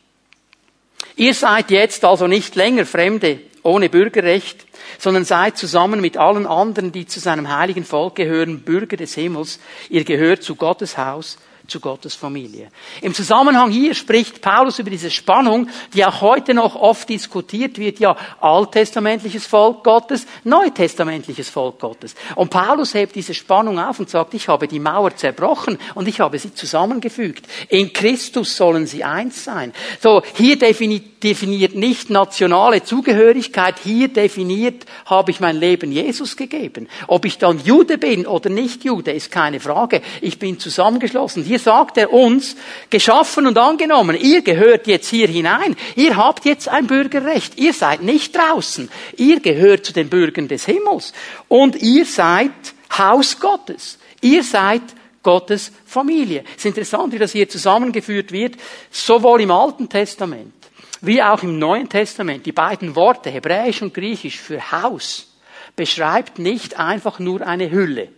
[1.17, 4.64] Ihr seid jetzt also nicht länger Fremde ohne Bürgerrecht,
[4.97, 9.59] sondern seid zusammen mit allen anderen, die zu seinem heiligen Volk gehören, Bürger des Himmels.
[9.89, 12.69] Ihr gehört zu Gottes Haus zu Gottes Familie.
[13.01, 17.99] Im Zusammenhang hier spricht Paulus über diese Spannung, die auch heute noch oft diskutiert wird,
[17.99, 22.15] ja, alttestamentliches Volk Gottes, neutestamentliches Volk Gottes.
[22.35, 26.19] Und Paulus hebt diese Spannung auf und sagt, ich habe die Mauer zerbrochen und ich
[26.19, 27.45] habe sie zusammengefügt.
[27.69, 29.73] In Christus sollen sie eins sein.
[29.99, 36.87] So, hier definiert, nicht nationale Zugehörigkeit, hier definiert, habe ich mein Leben Jesus gegeben.
[37.07, 40.01] Ob ich dann Jude bin oder nicht Jude, ist keine Frage.
[40.21, 41.43] Ich bin zusammengeschlossen.
[41.43, 42.55] Hier sagt er uns,
[42.89, 48.01] geschaffen und angenommen, ihr gehört jetzt hier hinein, ihr habt jetzt ein Bürgerrecht, ihr seid
[48.01, 51.13] nicht draußen, ihr gehört zu den Bürgern des Himmels.
[51.47, 52.51] Und ihr seid
[52.97, 54.83] Haus Gottes, ihr seid
[55.23, 56.43] Gottes Familie.
[56.51, 58.55] Es ist interessant, wie das hier zusammengeführt wird,
[58.91, 60.53] sowohl im Alten Testament
[61.01, 62.45] wie auch im Neuen Testament.
[62.45, 65.27] Die beiden Worte, Hebräisch und Griechisch für Haus,
[65.75, 68.09] beschreibt nicht einfach nur eine Hülle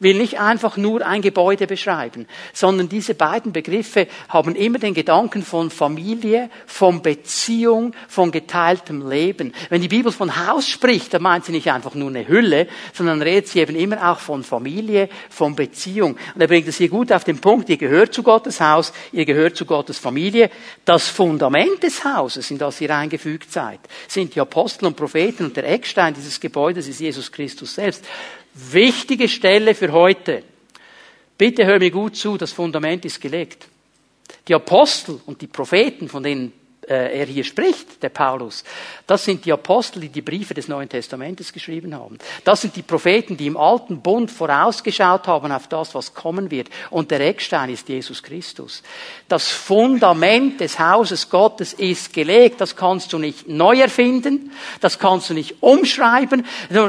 [0.00, 5.42] will nicht einfach nur ein Gebäude beschreiben, sondern diese beiden Begriffe haben immer den Gedanken
[5.42, 9.52] von Familie, von Beziehung, von geteiltem Leben.
[9.68, 13.22] Wenn die Bibel von Haus spricht, dann meint sie nicht einfach nur eine Hülle, sondern
[13.22, 16.16] redet sie eben immer auch von Familie, von Beziehung.
[16.34, 19.24] Und er bringt es hier gut auf den Punkt, ihr gehört zu Gottes Haus, ihr
[19.24, 20.50] gehört zu Gottes Familie.
[20.84, 25.56] Das Fundament des Hauses, in das ihr eingefügt seid, sind die Apostel und Propheten und
[25.56, 28.04] der Eckstein dieses Gebäudes ist Jesus Christus selbst.
[28.56, 30.42] Wichtige Stelle für heute.
[31.36, 33.68] Bitte hör mir gut zu, das Fundament ist gelegt.
[34.48, 36.52] Die Apostel und die Propheten, von denen
[36.88, 38.64] äh, er hier spricht, der Paulus,
[39.06, 42.18] das sind die Apostel, die die Briefe des Neuen Testamentes geschrieben haben.
[42.44, 46.68] Das sind die Propheten, die im alten Bund vorausgeschaut haben auf das, was kommen wird.
[46.90, 48.82] Und der Eckstein ist Jesus Christus.
[49.28, 52.60] Das Fundament des Hauses Gottes ist gelegt.
[52.60, 54.52] Das kannst du nicht neu erfinden.
[54.80, 56.46] Das kannst du nicht umschreiben.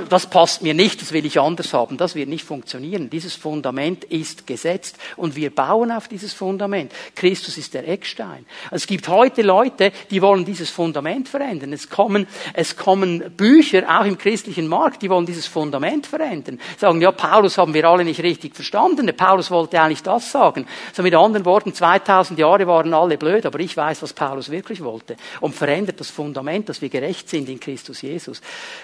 [0.09, 1.01] Das passt mir nicht.
[1.01, 1.97] Das will ich anders haben.
[1.97, 3.09] Das wird nicht funktionieren.
[3.09, 4.97] Dieses Fundament ist gesetzt.
[5.15, 6.91] Und wir bauen auf dieses Fundament.
[7.15, 8.45] Christus ist der Eckstein.
[8.71, 11.73] Es gibt heute Leute, die wollen dieses Fundament verändern.
[11.73, 16.59] Es kommen, es kommen Bücher, auch im christlichen Markt, die wollen dieses Fundament verändern.
[16.77, 19.05] Sagen, ja, Paulus haben wir alle nicht richtig verstanden.
[19.05, 20.65] Der Paulus wollte eigentlich das sagen.
[20.93, 24.83] So mit anderen Worten, 2000 Jahre waren alle blöd, aber ich weiß, was Paulus wirklich
[24.83, 25.15] wollte.
[25.41, 28.41] Und verändert das Fundament, dass wir gerecht sind in Christus Jesus.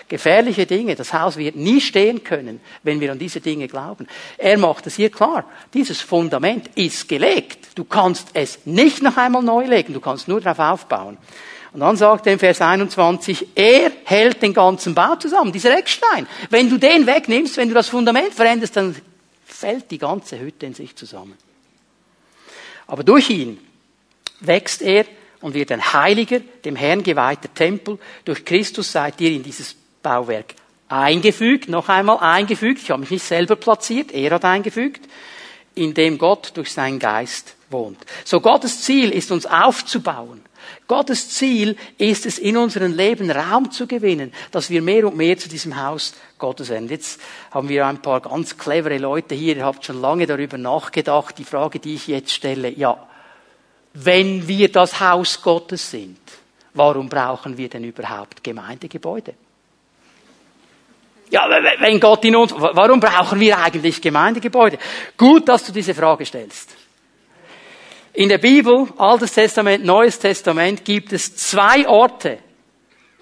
[0.08, 0.96] Gefährliche Dinge.
[0.96, 4.08] Das Haus wird nie stehen können, wenn wir an diese Dinge glauben.
[4.38, 5.46] Er macht es hier klar.
[5.74, 7.70] Dieses Fundament ist gelegt.
[7.76, 9.94] Du kannst es nicht noch einmal neu legen.
[9.94, 11.18] Du kannst nur darauf aufbauen aufbauen.
[11.74, 16.28] Und dann sagt er im Vers 21, er hält den ganzen Bau zusammen, dieser Eckstein.
[16.52, 18.96] Wenn du den wegnimmst, wenn du das Fundament veränderst, dann
[19.46, 21.36] fällt die ganze Hütte in sich zusammen.
[22.86, 23.60] Aber durch ihn
[24.40, 25.06] wächst er
[25.42, 27.98] und wird ein heiliger, dem Herrn geweihter Tempel.
[28.24, 30.54] Durch Christus seid ihr in dieses Bauwerk
[30.90, 32.84] eingefügt, noch einmal eingefügt.
[32.84, 35.02] Ich habe mich nicht selber platziert, er hat eingefügt,
[35.74, 37.98] in dem Gott durch seinen Geist wohnt.
[38.26, 40.44] So Gottes Ziel ist uns aufzubauen
[40.88, 45.38] Gottes Ziel ist es, in unserem Leben Raum zu gewinnen, dass wir mehr und mehr
[45.38, 46.90] zu diesem Haus Gottes werden.
[46.90, 47.22] Jetzt
[47.52, 51.38] haben wir ein paar ganz clevere Leute hier, ihr habt schon lange darüber nachgedacht.
[51.38, 52.98] Die Frage, die ich jetzt stelle, ja,
[53.94, 56.20] wenn wir das Haus Gottes sind,
[56.74, 59.34] warum brauchen wir denn überhaupt Gemeindegebäude?
[61.30, 61.50] Ja,
[61.80, 64.78] wenn Gott in uns, warum brauchen wir eigentlich Gemeindegebäude?
[65.18, 66.76] Gut, dass du diese Frage stellst.
[68.14, 72.38] In der Bibel, Altes Testament, Neues Testament, gibt es zwei Orte,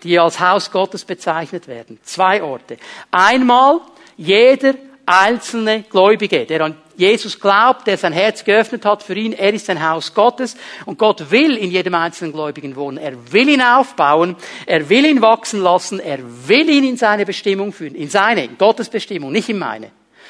[0.04, 1.97] die als Haus Gottes bezeichnet werden.
[2.04, 2.75] Zwei Orte.
[3.10, 3.80] Einmal
[4.17, 4.73] jeder
[5.06, 9.69] einzelne Gläubige, der an Jesus glaubt, der sein Herz geöffnet hat für ihn, er ist
[9.69, 12.97] ein Haus Gottes und Gott will in jedem einzelnen Gläubigen wohnen.
[12.97, 17.71] Er will ihn aufbauen, er will ihn wachsen lassen, er will ihn in seine Bestimmung
[17.71, 19.89] führen, in seine, in Gottes Bestimmung, nicht in meine.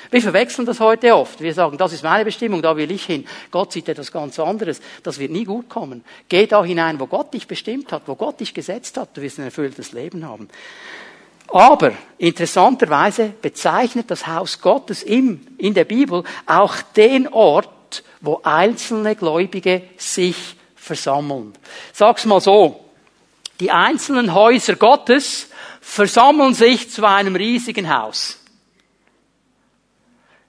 [0.10, 1.40] Wir verwechseln das heute oft.
[1.42, 3.26] Wir sagen, das ist meine Bestimmung, da will ich hin.
[3.50, 4.82] Gott sieht etwas ganz anderes.
[5.04, 6.04] Das wird nie gut kommen.
[6.28, 9.16] Geh da hinein, wo Gott dich bestimmt hat, wo Gott dich gesetzt hat.
[9.16, 10.50] Du wirst ein erfülltes Leben haben.
[11.48, 19.16] Aber interessanterweise bezeichnet das Haus Gottes im, in der Bibel auch den Ort, wo einzelne
[19.16, 21.54] Gläubige sich versammeln.
[21.94, 22.86] Sag's mal so.
[23.60, 25.50] Die einzelnen Häuser Gottes
[25.82, 28.41] versammeln sich zu einem riesigen Haus.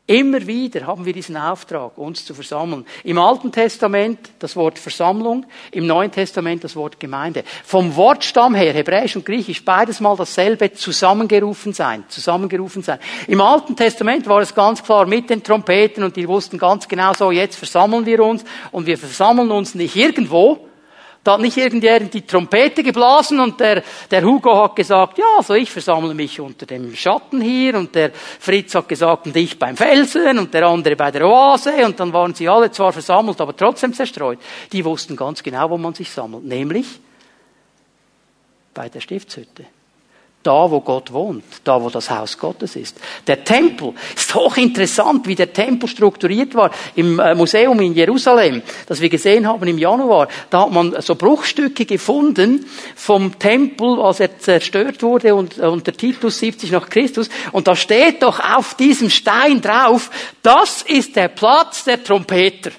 [0.07, 2.85] Immer wieder haben wir diesen Auftrag, uns zu versammeln.
[3.05, 7.45] Im Alten Testament das Wort Versammlung, im Neuen Testament das Wort Gemeinde.
[7.65, 12.99] Vom Wortstamm her, Hebräisch und Griechisch, beides mal dasselbe, zusammengerufen sein, zusammengerufen sein.
[13.29, 17.15] Im Alten Testament war es ganz klar mit den Trompeten und die wussten ganz genau
[17.15, 20.69] so, jetzt versammeln wir uns und wir versammeln uns nicht irgendwo,
[21.25, 25.55] da hat nicht irgendjemand die Trompete geblasen und der, der Hugo hat gesagt, ja, also
[25.55, 29.77] ich versammle mich unter dem Schatten hier und der Fritz hat gesagt, und ich beim
[29.77, 33.57] Felsen und der andere bei der Oase und dann waren sie alle zwar versammelt, aber
[33.57, 34.39] trotzdem zerstreut.
[34.73, 36.87] Die wussten ganz genau, wo man sich sammelt, nämlich
[38.75, 39.67] bei der Stiftshütte
[40.43, 42.99] da, wo Gott wohnt, da, wo das Haus Gottes ist.
[43.27, 46.71] Der Tempel ist hochinteressant, wie der Tempel strukturiert war.
[46.97, 51.15] Im äh, Museum in Jerusalem, das wir gesehen haben im Januar, da hat man so
[51.15, 57.29] Bruchstücke gefunden vom Tempel, als er zerstört wurde und, äh, unter Titus 70 nach Christus.
[57.53, 60.11] Und da steht doch auf diesem Stein drauf,
[60.43, 62.73] das ist der Platz der Trompeter.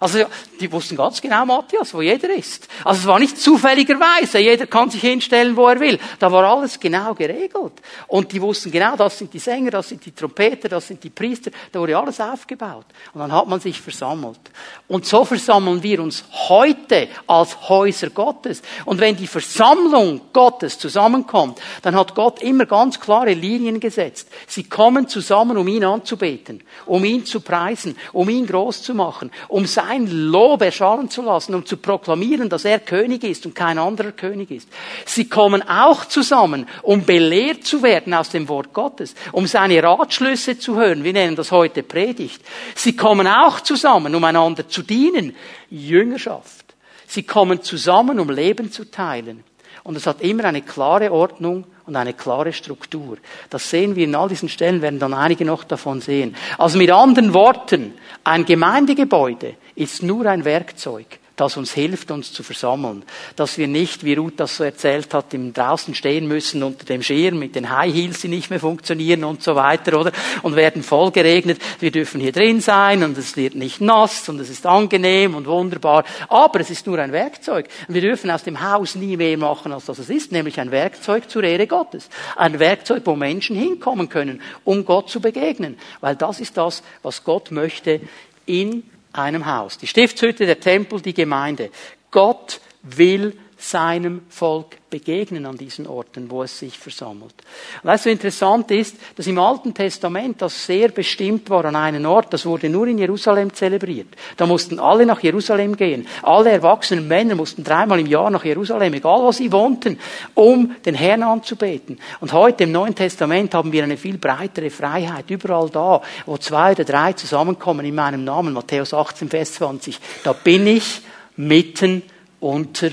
[0.00, 0.24] Also
[0.60, 2.68] die wussten ganz genau, Matthias, wo jeder ist.
[2.84, 5.98] Also es war nicht zufälligerweise, jeder kann sich hinstellen, wo er will.
[6.18, 7.72] Da war alles genau geregelt.
[8.08, 11.10] Und die wussten genau, das sind die Sänger, das sind die Trompeter, das sind die
[11.10, 11.50] Priester.
[11.70, 12.86] Da wurde alles aufgebaut.
[13.12, 14.40] Und dann hat man sich versammelt.
[14.88, 18.62] Und so versammeln wir uns heute als Häuser Gottes.
[18.84, 24.28] Und wenn die Versammlung Gottes zusammenkommt, dann hat Gott immer ganz klare Linien gesetzt.
[24.46, 29.30] Sie kommen zusammen, um ihn anzubeten, um ihn zu preisen, um ihn groß zu machen,
[29.48, 33.54] um sein sein Lob erschallen zu lassen, um zu proklamieren, dass er König ist und
[33.54, 34.68] kein anderer König ist.
[35.04, 40.58] Sie kommen auch zusammen, um belehrt zu werden aus dem Wort Gottes, um seine Ratschlüsse
[40.58, 41.04] zu hören.
[41.04, 42.42] Wir nennen das heute Predigt.
[42.74, 45.34] Sie kommen auch zusammen, um einander zu dienen.
[45.70, 46.74] Jüngerschaft.
[47.06, 49.44] Sie kommen zusammen, um Leben zu teilen.
[49.82, 53.18] Und es hat immer eine klare Ordnung und eine klare Struktur.
[53.50, 56.34] Das sehen wir in all diesen Stellen, werden dann einige noch davon sehen.
[56.58, 62.42] Also mit anderen Worten, ein Gemeindegebäude ist nur ein Werkzeug das uns hilft, uns zu
[62.42, 63.02] versammeln.
[63.34, 67.02] Dass wir nicht, wie Ruth das so erzählt hat, im draußen stehen müssen unter dem
[67.02, 70.12] Schirm mit den High Heels, die nicht mehr funktionieren und so weiter, oder?
[70.42, 71.60] Und werden voll geregnet.
[71.80, 75.46] Wir dürfen hier drin sein und es wird nicht nass und es ist angenehm und
[75.46, 76.04] wunderbar.
[76.28, 77.66] Aber es ist nur ein Werkzeug.
[77.88, 81.28] Wir dürfen aus dem Haus nie mehr machen, als das es ist, nämlich ein Werkzeug
[81.28, 82.08] zur Ehre Gottes.
[82.36, 85.78] Ein Werkzeug, wo Menschen hinkommen können, um Gott zu begegnen.
[86.00, 88.00] Weil das ist das, was Gott möchte
[88.46, 88.84] in
[89.14, 89.78] einem Haus.
[89.78, 91.70] Die Stiftshütte, der Tempel, die Gemeinde.
[92.10, 97.34] Gott will seinem Volk begegnen an diesen Orten, wo es sich versammelt.
[97.82, 102.06] Und was so interessant ist, dass im Alten Testament das sehr bestimmt war an einen
[102.06, 104.08] Ort, das wurde nur in Jerusalem zelebriert.
[104.36, 106.06] Da mussten alle nach Jerusalem gehen.
[106.22, 109.98] Alle erwachsenen Männer mussten dreimal im Jahr nach Jerusalem, egal wo sie wohnten,
[110.34, 111.98] um den Herrn anzubeten.
[112.20, 115.30] Und heute im Neuen Testament haben wir eine viel breitere Freiheit.
[115.30, 120.32] Überall da, wo zwei oder drei zusammenkommen in meinem Namen, Matthäus 18, Vers 20, da
[120.32, 121.02] bin ich
[121.36, 122.02] mitten
[122.40, 122.90] unter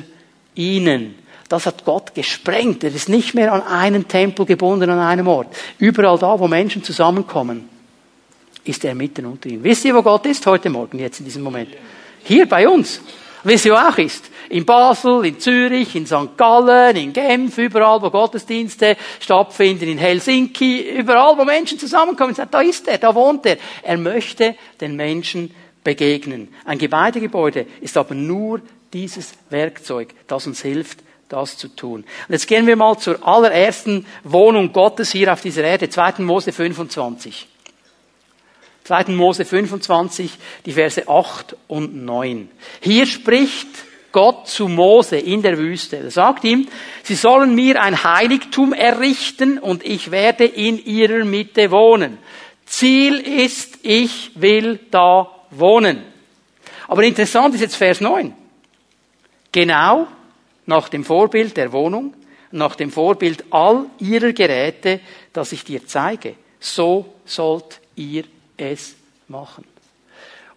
[0.56, 1.16] ihnen.
[1.50, 2.84] Das hat Gott gesprengt.
[2.84, 5.54] Er ist nicht mehr an einen Tempel gebunden, an einem Ort.
[5.80, 7.68] Überall da, wo Menschen zusammenkommen,
[8.64, 9.64] ist er mitten unter ihnen.
[9.64, 11.70] Wisst ihr, wo Gott ist heute Morgen, jetzt in diesem Moment?
[12.24, 13.02] Hier bei uns.
[13.44, 14.30] Wisst ihr, wo auch ist?
[14.50, 16.38] In Basel, in Zürich, in St.
[16.38, 22.62] Gallen, in Genf, überall, wo Gottesdienste stattfinden, in Helsinki, überall, wo Menschen zusammenkommen, sagt, da
[22.62, 23.58] ist er, da wohnt er.
[23.82, 26.50] Er möchte den Menschen begegnen.
[26.66, 28.62] Ein Gebäudegebäude ist aber nur
[28.93, 30.99] dieses Werkzeug, das uns hilft,
[31.30, 32.04] das zu tun.
[32.27, 36.23] Und jetzt gehen wir mal zur allerersten Wohnung Gottes hier auf dieser Erde, 2.
[36.23, 37.47] Mose 25.
[38.84, 39.04] 2.
[39.13, 40.32] Mose 25,
[40.65, 42.49] die Verse 8 und 9.
[42.82, 43.67] Hier spricht
[44.12, 45.97] Gott zu Mose in der Wüste.
[45.97, 46.67] Er sagt ihm,
[47.04, 52.17] sie sollen mir ein Heiligtum errichten und ich werde in ihrer Mitte wohnen.
[52.65, 56.04] Ziel ist, ich will da wohnen.
[56.88, 58.34] Aber interessant ist jetzt Vers 9.
[59.52, 60.08] Genau
[60.66, 62.14] nach dem Vorbild der Wohnung,
[62.52, 65.00] nach dem Vorbild all ihrer Geräte,
[65.34, 66.36] das ich dir zeige.
[66.60, 68.24] So sollt ihr
[68.58, 68.96] es
[69.28, 69.71] machen.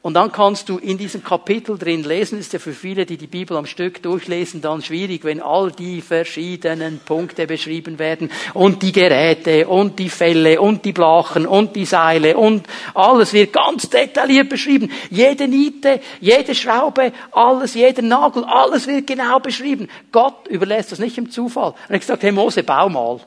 [0.05, 3.27] Und dann kannst du in diesem Kapitel drin lesen, ist ja für viele, die die
[3.27, 8.93] Bibel am Stück durchlesen, dann schwierig, wenn all die verschiedenen Punkte beschrieben werden und die
[8.93, 14.51] Geräte und die Fälle und die Blachen und die Seile und alles wird ganz detailliert
[14.51, 14.93] beschrieben.
[15.09, 19.89] Jede Niete, jede Schraube, alles, jeder Nagel, alles wird genau beschrieben.
[20.13, 21.73] Gott überlässt das nicht im Zufall.
[21.89, 23.21] Und er hat hey Mose, bau mal.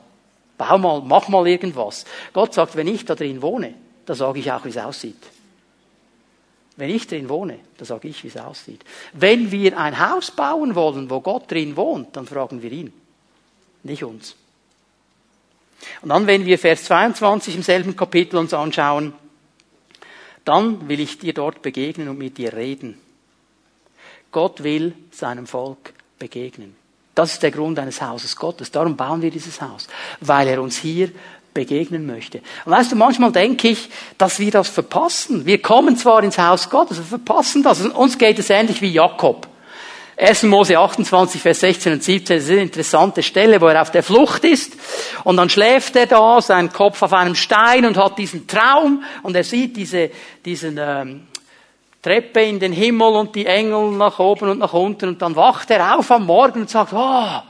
[0.56, 2.04] Bau mal, mach mal irgendwas.
[2.32, 3.74] Gott sagt, wenn ich da drin wohne,
[4.06, 5.37] da sage ich auch, wie es aussieht.
[6.78, 8.84] Wenn ich drin wohne, dann sage ich, wie es aussieht.
[9.12, 12.92] Wenn wir ein Haus bauen wollen, wo Gott drin wohnt, dann fragen wir ihn,
[13.82, 14.36] nicht uns.
[16.02, 19.12] Und dann, wenn wir Vers 22 im selben Kapitel uns anschauen,
[20.44, 23.00] dann will ich dir dort begegnen und mit dir reden.
[24.30, 26.76] Gott will seinem Volk begegnen.
[27.16, 28.70] Das ist der Grund eines Hauses Gottes.
[28.70, 29.88] Darum bauen wir dieses Haus,
[30.20, 31.10] weil er uns hier
[31.58, 32.40] begegnen möchte.
[32.64, 35.44] Und weißt du, manchmal denke ich, dass wir das verpassen.
[35.44, 37.80] Wir kommen zwar ins Haus Gottes, wir verpassen das.
[37.80, 39.48] Und uns geht es ähnlich wie Jakob.
[40.16, 40.44] 1.
[40.44, 44.04] Mose 28, Vers 16 und 17, das ist eine interessante Stelle, wo er auf der
[44.04, 44.72] Flucht ist.
[45.24, 49.34] Und dann schläft er da, sein Kopf auf einem Stein und hat diesen Traum und
[49.34, 50.10] er sieht diese,
[50.44, 51.22] diesen, ähm,
[52.00, 55.70] Treppe in den Himmel und die Engel nach oben und nach unten und dann wacht
[55.72, 57.42] er auf am Morgen und sagt, oh,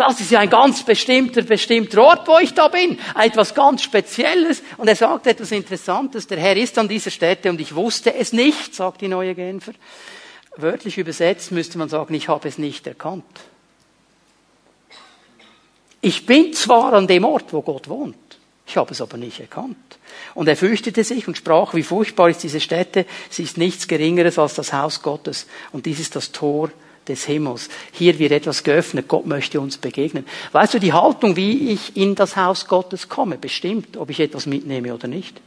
[0.00, 2.98] das ist ja ein ganz bestimmter, bestimmter Ort, wo ich da bin.
[3.14, 4.62] Etwas ganz Spezielles.
[4.78, 6.26] Und er sagt etwas Interessantes.
[6.26, 9.72] Der Herr ist an dieser Stätte und ich wusste es nicht, sagt die neue Genfer.
[10.56, 13.24] Wörtlich übersetzt müsste man sagen, ich habe es nicht erkannt.
[16.00, 18.16] Ich bin zwar an dem Ort, wo Gott wohnt.
[18.66, 19.76] Ich habe es aber nicht erkannt.
[20.34, 23.04] Und er fürchtete sich und sprach, wie furchtbar ist diese Stätte.
[23.28, 25.46] Sie ist nichts Geringeres als das Haus Gottes.
[25.72, 26.70] Und dies ist das Tor
[27.08, 27.68] des Himmels.
[27.92, 29.08] Hier wird etwas geöffnet.
[29.08, 30.26] Gott möchte uns begegnen.
[30.52, 34.46] Weißt du, die Haltung, wie ich in das Haus Gottes komme, bestimmt, ob ich etwas
[34.46, 35.40] mitnehme oder nicht.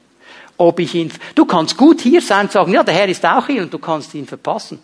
[0.58, 3.48] Ob ich ihn, du kannst gut hier sein und sagen, ja, der Herr ist auch
[3.48, 4.80] hier und du kannst ihn verpassen,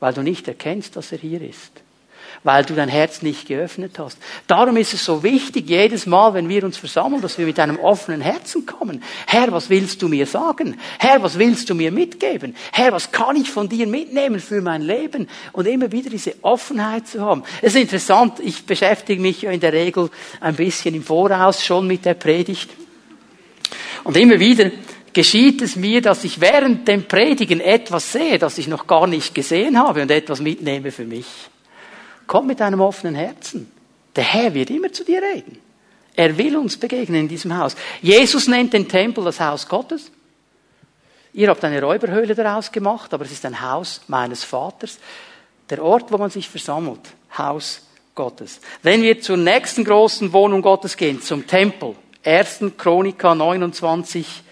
[0.00, 1.83] weil du nicht erkennst, dass er hier ist
[2.44, 4.18] weil du dein Herz nicht geöffnet hast.
[4.46, 7.80] Darum ist es so wichtig, jedes Mal, wenn wir uns versammeln, dass wir mit einem
[7.80, 9.02] offenen Herzen kommen.
[9.26, 10.78] Herr, was willst du mir sagen?
[10.98, 12.54] Herr, was willst du mir mitgeben?
[12.70, 15.26] Herr, was kann ich von dir mitnehmen für mein Leben?
[15.52, 17.42] Und immer wieder diese Offenheit zu haben.
[17.62, 22.04] Es ist interessant, ich beschäftige mich in der Regel ein bisschen im Voraus schon mit
[22.04, 22.68] der Predigt.
[24.04, 24.70] Und immer wieder
[25.14, 29.34] geschieht es mir, dass ich während dem Predigen etwas sehe, das ich noch gar nicht
[29.34, 31.24] gesehen habe und etwas mitnehme für mich.
[32.26, 33.70] Komm mit einem offenen Herzen.
[34.16, 35.60] Der Herr wird immer zu dir reden.
[36.14, 37.74] Er will uns begegnen in diesem Haus.
[38.00, 40.10] Jesus nennt den Tempel das Haus Gottes.
[41.32, 44.98] Ihr habt eine Räuberhöhle daraus gemacht, aber es ist ein Haus meines Vaters.
[45.68, 47.00] Der Ort, wo man sich versammelt.
[47.36, 47.82] Haus
[48.14, 48.60] Gottes.
[48.82, 51.96] Wenn wir zur nächsten großen Wohnung Gottes gehen, zum Tempel.
[52.24, 52.60] 1.
[52.78, 54.44] Chronika 29,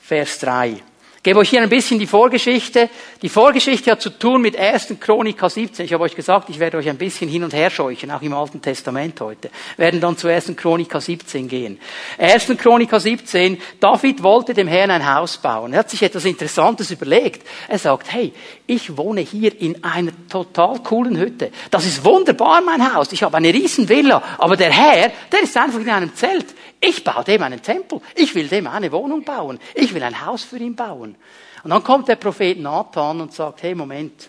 [0.00, 0.82] Vers 3
[1.26, 2.88] gebe euch hier ein bisschen die Vorgeschichte.
[3.20, 4.94] Die Vorgeschichte hat zu tun mit 1.
[5.00, 5.84] Chronika 17.
[5.84, 8.32] Ich habe euch gesagt, ich werde euch ein bisschen hin und her scheuchen, auch im
[8.32, 9.50] Alten Testament heute.
[9.76, 10.54] Wir werden dann zu 1.
[10.54, 11.80] Chronika 17 gehen.
[12.16, 12.56] 1.
[12.56, 15.72] Chronika 17, David wollte dem Herrn ein Haus bauen.
[15.72, 17.44] Er hat sich etwas Interessantes überlegt.
[17.66, 18.32] Er sagt, hey,
[18.68, 21.50] ich wohne hier in einer total coolen Hütte.
[21.72, 23.10] Das ist wunderbar, mein Haus.
[23.10, 24.22] Ich habe eine riesen Villa.
[24.38, 26.54] Aber der Herr, der ist einfach in einem Zelt.
[26.80, 28.00] Ich baue dem einen Tempel.
[28.14, 29.58] Ich will dem eine Wohnung bauen.
[29.74, 31.16] Ich will ein Haus für ihn bauen.
[31.64, 34.28] Und dann kommt der Prophet Nathan und sagt, hey, Moment,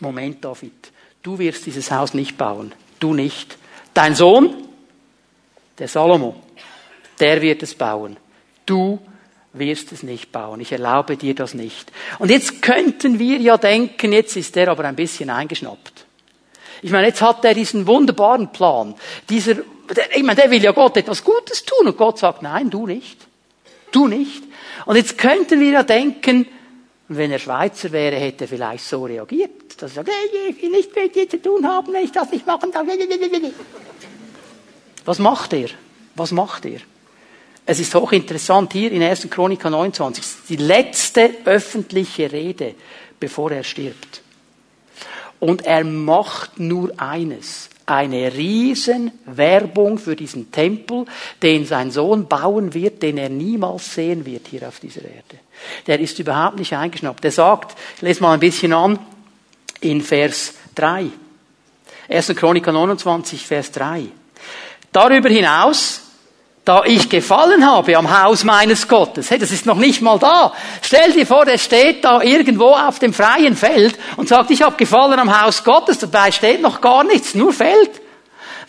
[0.00, 0.92] Moment, David,
[1.22, 2.74] du wirst dieses Haus nicht bauen.
[2.98, 3.56] Du nicht.
[3.94, 4.68] Dein Sohn,
[5.78, 6.36] der Salomo,
[7.20, 8.16] der wird es bauen.
[8.66, 9.00] Du
[9.52, 10.60] wirst es nicht bauen.
[10.60, 11.92] Ich erlaube dir das nicht.
[12.18, 16.06] Und jetzt könnten wir ja denken, jetzt ist der aber ein bisschen eingeschnappt.
[16.82, 18.94] Ich meine, jetzt hat er diesen wunderbaren Plan.
[19.28, 19.56] Dieser,
[20.14, 23.18] ich meine, der will ja Gott etwas Gutes tun und Gott sagt, nein, du nicht.
[23.90, 24.42] Du nicht.
[24.86, 26.46] Und jetzt könnten wir ja denken,
[27.08, 30.70] wenn er Schweizer wäre, hätte er vielleicht so reagiert, dass er sagt, hey, ich will
[30.70, 32.86] nicht mit dir zu tun haben, wenn ich das nicht machen darf.
[35.04, 35.68] Was macht er?
[36.14, 36.80] Was macht er?
[37.64, 39.28] Es ist hochinteressant, hier in 1.
[39.30, 42.74] Chronika 29, die letzte öffentliche Rede,
[43.20, 44.22] bevor er stirbt.
[45.38, 47.68] Und er macht nur eines.
[47.92, 51.04] Eine riesen Werbung für diesen Tempel,
[51.42, 55.38] den sein Sohn bauen wird, den er niemals sehen wird hier auf dieser Erde.
[55.86, 57.22] Der ist überhaupt nicht eingeschnappt.
[57.22, 58.98] Er sagt, ich lese mal ein bisschen an,
[59.82, 61.10] in Vers 3.
[62.08, 62.28] 1.
[62.34, 64.06] Chronik 29, Vers 3.
[64.90, 66.00] Darüber hinaus
[66.64, 69.30] da ich gefallen habe am Haus meines Gottes.
[69.30, 70.52] Hey, das ist noch nicht mal da.
[70.80, 74.76] Stell dir vor, der steht da irgendwo auf dem freien Feld und sagt, ich habe
[74.76, 75.98] gefallen am Haus Gottes.
[75.98, 77.90] Dabei steht noch gar nichts, nur Feld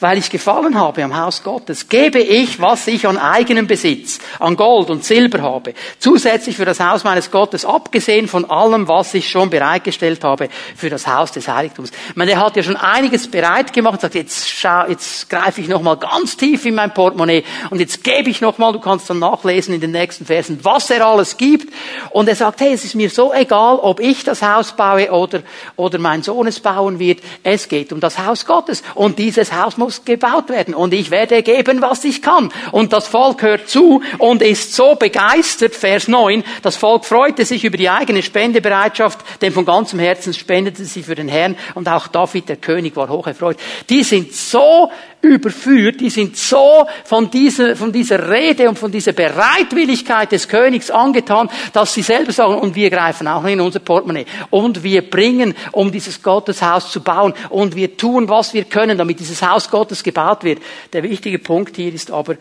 [0.04, 4.58] weil ich gefallen habe am Haus Gottes, gebe ich, was ich an eigenem Besitz, an
[4.58, 9.30] Gold und Silber habe, zusätzlich für das Haus meines Gottes, abgesehen von allem, was ich
[9.30, 11.91] schon bereitgestellt habe für das Haus des Heiligtums.
[12.10, 15.62] Ich meine, er hat ja schon einiges bereit gemacht und sagt, jetzt schau, jetzt greife
[15.62, 19.20] ich nochmal ganz tief in mein Portemonnaie und jetzt gebe ich nochmal, du kannst dann
[19.20, 21.74] nachlesen in den nächsten Versen, was er alles gibt.
[22.10, 25.43] Und er sagt, hey, es ist mir so egal, ob ich das Haus baue oder,
[25.78, 27.22] oder mein Sohn es bauen wird.
[27.41, 28.84] Es geht um das Haus Gottes.
[28.95, 32.51] Und dieses Haus muss muss gebaut werden und ich werde geben, was ich kann.
[32.71, 37.63] Und das Volk hört zu und ist so begeistert, Vers 9, das Volk freute sich
[37.63, 42.07] über die eigene Spendebereitschaft, denn von ganzem Herzen spendete sie für den Herrn und auch
[42.07, 43.57] David, der König, war hoch erfreut.
[43.89, 44.89] Die sind so
[45.24, 50.91] überführt, die sind so von dieser, von dieser Rede und von dieser Bereitwilligkeit des Königs
[50.91, 55.55] angetan, dass sie selber sagen, und wir greifen auch in unser Portemonnaie und wir bringen,
[55.71, 60.03] um dieses Gotteshaus zu bauen und wir tun, was wir können, damit dieses Haus Gottes
[60.03, 60.61] gebaut wird.
[60.91, 62.36] Der wichtige Punkt hier ist aber,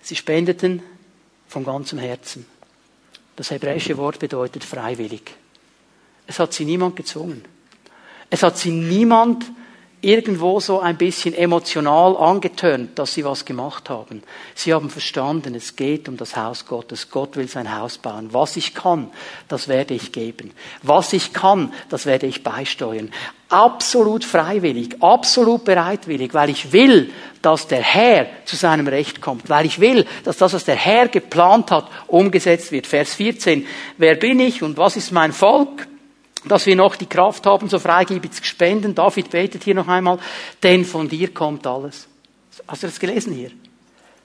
[0.00, 0.80] sie spendeten
[1.48, 2.46] von ganzem Herzen.
[3.34, 5.22] Das hebräische Wort bedeutet freiwillig.
[6.28, 7.44] Es hat sie niemand gezwungen.
[8.30, 9.44] Es hat sie niemand
[10.00, 14.22] irgendwo so ein bisschen emotional angetönt, dass sie was gemacht haben.
[14.54, 17.10] Sie haben verstanden, es geht um das Haus Gottes.
[17.10, 18.28] Gott will sein Haus bauen.
[18.32, 19.10] Was ich kann,
[19.48, 20.52] das werde ich geben.
[20.82, 23.10] Was ich kann, das werde ich beisteuern.
[23.48, 27.10] Absolut freiwillig, absolut bereitwillig, weil ich will,
[27.42, 31.08] dass der Herr zu seinem Recht kommt, weil ich will, dass das, was der Herr
[31.08, 32.86] geplant hat, umgesetzt wird.
[32.86, 33.66] Vers 14.
[33.96, 35.88] Wer bin ich und was ist mein Volk?
[36.46, 38.94] Dass wir noch die Kraft haben, so freigebig zu spenden.
[38.94, 40.18] David betet hier noch einmal,
[40.62, 42.08] denn von dir kommt alles.
[42.66, 43.50] Hast du das gelesen hier?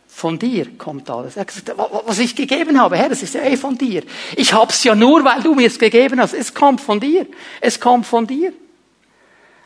[0.08, 1.38] Von dir kommt alles.
[1.38, 1.74] Er hat gesagt,
[2.06, 4.04] was ich gegeben habe, Herr, das ist ja eh von dir.
[4.36, 6.34] Ich hab's ja nur, weil du mir es gegeben hast.
[6.34, 7.26] Es kommt von dir.
[7.62, 8.54] Es kommt von dir.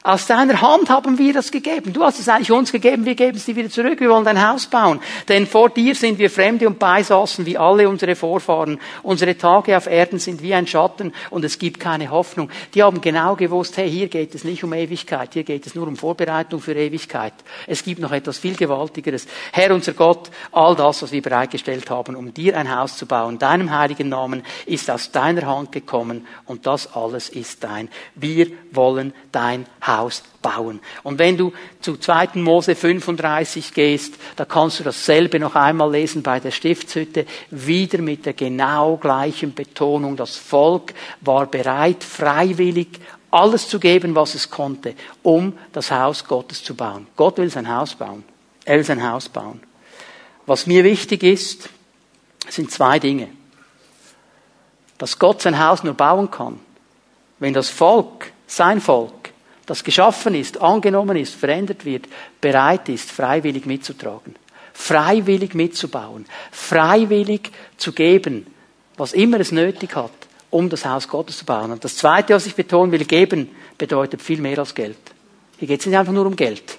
[0.07, 1.91] Aus deiner Hand haben wir das gegeben.
[1.91, 3.99] Du hast es eigentlich uns gegeben, wir geben es dir wieder zurück.
[3.99, 5.01] Wir wollen dein Haus bauen.
[5.27, 8.79] Denn vor dir sind wir Fremde und Beisassen wie alle unsere Vorfahren.
[9.03, 12.49] Unsere Tage auf Erden sind wie ein Schatten und es gibt keine Hoffnung.
[12.73, 15.89] Die haben genau gewusst, hey, hier geht es nicht um Ewigkeit, hier geht es nur
[15.89, 17.33] um Vorbereitung für Ewigkeit.
[17.65, 19.27] Es gibt noch etwas viel Gewaltigeres.
[19.51, 23.39] Herr, unser Gott, all das, was wir bereitgestellt haben, um dir ein Haus zu bauen,
[23.39, 27.89] deinem heiligen Namen, ist aus deiner Hand gekommen und das alles ist dein.
[28.15, 30.79] Wir wollen dein Haus Haus bauen.
[31.03, 32.29] Und wenn du zu 2.
[32.35, 38.25] Mose 35 gehst, da kannst du dasselbe noch einmal lesen bei der Stiftshütte, wieder mit
[38.25, 40.15] der genau gleichen Betonung.
[40.15, 42.99] Das Volk war bereit, freiwillig
[43.31, 47.07] alles zu geben, was es konnte, um das Haus Gottes zu bauen.
[47.15, 48.23] Gott will sein Haus bauen.
[48.63, 49.61] Er will sein Haus bauen.
[50.45, 51.69] Was mir wichtig ist,
[52.49, 53.29] sind zwei Dinge.
[54.97, 56.59] Dass Gott sein Haus nur bauen kann,
[57.39, 59.11] wenn das Volk, sein Volk,
[59.67, 62.07] das geschaffen ist, angenommen ist, verändert wird,
[62.41, 64.35] bereit ist, freiwillig mitzutragen,
[64.73, 68.47] freiwillig mitzubauen, freiwillig zu geben,
[68.95, 70.11] was immer es nötig hat,
[70.49, 71.71] um das Haus Gottes zu bauen.
[71.71, 74.97] Und das Zweite, was ich betonen will, geben bedeutet viel mehr als Geld.
[75.59, 76.77] Hier geht es nicht einfach nur um Geld.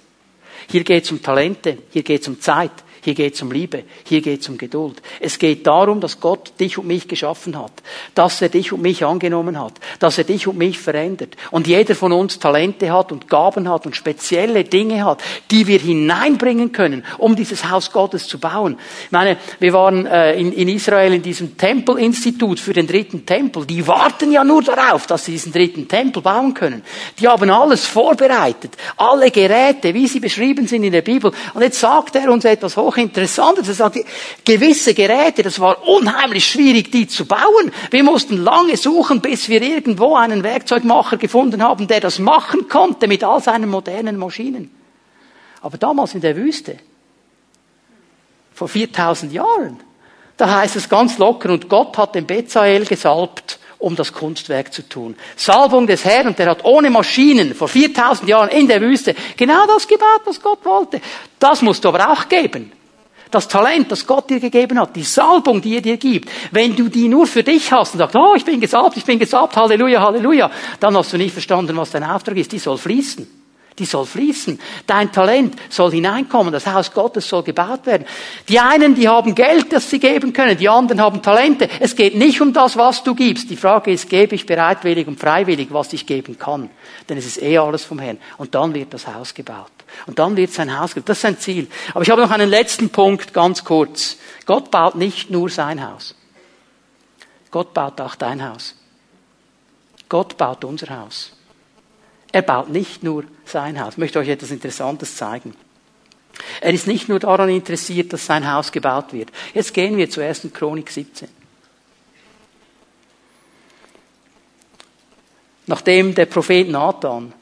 [0.71, 2.73] Hier geht es um Talente, hier geht es um Zeit,
[3.03, 5.01] hier geht es um Liebe, hier geht es um Geduld.
[5.21, 7.73] Es geht darum, dass Gott dich und mich geschaffen hat,
[8.15, 11.37] dass er dich und mich angenommen hat, dass er dich und mich verändert.
[11.51, 15.79] Und jeder von uns Talente hat und Gaben hat und spezielle Dinge hat, die wir
[15.79, 18.79] hineinbringen können, um dieses Haus Gottes zu bauen.
[19.05, 23.67] Ich meine, wir waren äh, in, in Israel in diesem Tempelinstitut für den dritten Tempel.
[23.67, 26.83] Die warten ja nur darauf, dass sie diesen dritten Tempel bauen können.
[27.19, 31.33] Die haben alles vorbereitet, alle Geräte, wie sie beschrieben sind in der Bibel.
[31.55, 33.69] Und jetzt sagt er uns etwas hochinteressantes.
[33.69, 33.99] Er sagt,
[34.45, 37.73] gewisse Geräte, das war unheimlich schwierig, die zu bauen.
[37.91, 43.07] Wir mussten lange suchen, bis wir irgendwo einen Werkzeugmacher gefunden haben, der das machen konnte
[43.07, 44.71] mit all seinen modernen Maschinen.
[45.61, 46.79] Aber damals in der Wüste,
[48.53, 49.81] vor 4000 Jahren,
[50.37, 54.89] da heißt es ganz locker, und Gott hat den Bezalel gesalbt, um das Kunstwerk zu
[54.89, 55.17] tun.
[55.37, 59.67] Salbung des Herrn, und der hat ohne Maschinen vor 4000 Jahren in der Wüste genau
[59.67, 61.01] das gebaut, was Gott wollte.
[61.39, 62.73] Das musst du aber auch geben.
[63.31, 66.89] Das Talent, das Gott dir gegeben hat, die Salbung, die er dir gibt, wenn du
[66.89, 70.01] die nur für dich hast und sagst, oh, ich bin gesalbt, ich bin gesalbt, Halleluja,
[70.01, 70.51] Halleluja,
[70.81, 72.53] dann hast du nicht verstanden, was dein Auftrag ist.
[72.53, 73.39] Die soll fließen.
[73.79, 74.59] Die soll fließen.
[74.87, 76.53] Dein Talent soll hineinkommen.
[76.53, 78.07] Das Haus Gottes soll gebaut werden.
[78.49, 80.59] Die einen, die haben Geld, das sie geben können.
[80.59, 81.69] Die anderen haben Talente.
[81.79, 83.49] Es geht nicht um das, was du gibst.
[83.51, 86.71] Die Frage ist, gebe ich bereitwillig und freiwillig, was ich geben kann.
[87.09, 88.19] Denn es ist eh alles vom Herrn.
[88.37, 89.78] Und dann wird das Haus gebaut.
[90.07, 91.09] Und dann wird sein Haus gebaut.
[91.09, 91.69] Das ist sein Ziel.
[91.95, 94.17] Aber ich habe noch einen letzten Punkt, ganz kurz.
[94.47, 96.15] Gott baut nicht nur sein Haus.
[97.51, 98.75] Gott baut auch dein Haus.
[100.09, 101.33] Gott baut unser Haus.
[102.33, 103.95] Er baut nicht nur sein Haus.
[103.95, 105.55] Ich möchte euch etwas Interessantes zeigen.
[106.61, 109.31] Er ist nicht nur daran interessiert, dass sein Haus gebaut wird.
[109.55, 111.29] Jetzt gehen wir zur ersten Chronik 17.
[115.67, 117.33] Nachdem der Prophet Nathan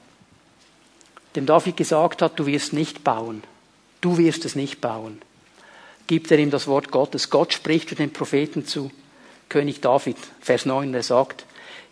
[1.36, 3.42] dem David gesagt hat, du wirst nicht bauen,
[4.00, 5.20] du wirst es nicht bauen,
[6.06, 7.30] gibt er ihm das Wort Gottes.
[7.30, 8.90] Gott spricht für den Propheten zu
[9.48, 11.44] König David, Vers 9, er sagt,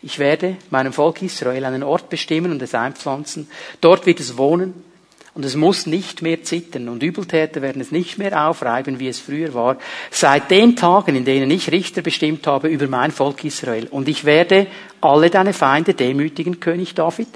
[0.02, 3.48] ich werde meinem Volk Israel einen Ort bestimmen und es einpflanzen.
[3.80, 4.74] Dort wird es wohnen
[5.32, 9.18] und es muss nicht mehr zittern und Übeltäter werden es nicht mehr aufreiben, wie es
[9.18, 9.78] früher war.
[10.10, 13.88] Seit den Tagen, in denen ich Richter bestimmt habe über mein Volk Israel.
[13.90, 14.66] Und ich werde
[15.00, 17.28] alle deine Feinde demütigen, König David.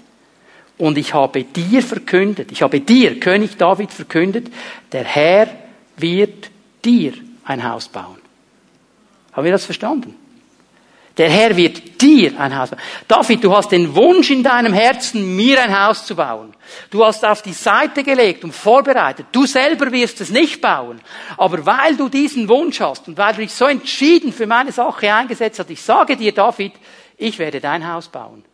[0.78, 4.46] Und ich habe dir verkündet, ich habe dir, König David, verkündet,
[4.92, 5.48] der Herr
[5.96, 6.50] wird
[6.84, 7.12] dir
[7.44, 8.18] ein Haus bauen.
[9.32, 10.14] Haben wir das verstanden?
[11.16, 12.80] Der Herr wird dir ein Haus bauen.
[13.08, 16.54] David, du hast den Wunsch in deinem Herzen, mir ein Haus zu bauen.
[16.90, 19.26] Du hast auf die Seite gelegt und vorbereitet.
[19.32, 21.00] Du selber wirst es nicht bauen.
[21.36, 25.12] Aber weil du diesen Wunsch hast und weil du dich so entschieden für meine Sache
[25.12, 26.74] eingesetzt hast, ich sage dir, David,
[27.16, 28.44] ich werde dein Haus bauen.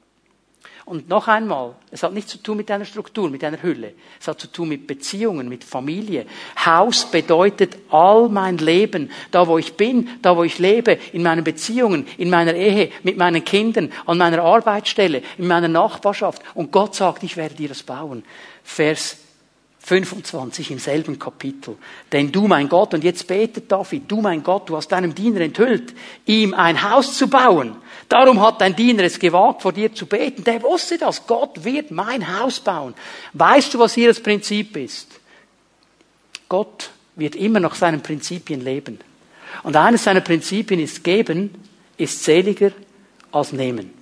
[0.86, 3.94] Und noch einmal, es hat nichts zu tun mit einer Struktur, mit einer Hülle.
[4.20, 6.26] Es hat zu tun mit Beziehungen, mit Familie.
[6.62, 11.42] Haus bedeutet all mein Leben, da wo ich bin, da wo ich lebe, in meinen
[11.42, 16.42] Beziehungen, in meiner Ehe, mit meinen Kindern, an meiner Arbeitsstelle, in meiner Nachbarschaft.
[16.54, 18.22] Und Gott sagt, ich werde dir das bauen.
[18.62, 19.16] Vers
[19.84, 21.76] 25 im selben Kapitel.
[22.12, 25.42] Denn du, mein Gott, und jetzt betet David, du, mein Gott, du hast deinem Diener
[25.42, 27.76] enthüllt, ihm ein Haus zu bauen.
[28.08, 30.44] Darum hat dein Diener es gewagt, vor dir zu beten.
[30.44, 31.26] Der wusste das.
[31.26, 32.94] Gott wird mein Haus bauen.
[33.32, 35.08] Weißt du, was hier das Prinzip ist?
[36.48, 38.98] Gott wird immer nach seinen Prinzipien leben.
[39.62, 41.50] Und eines seiner Prinzipien ist geben,
[41.96, 42.72] ist seliger
[43.32, 43.92] als nehmen.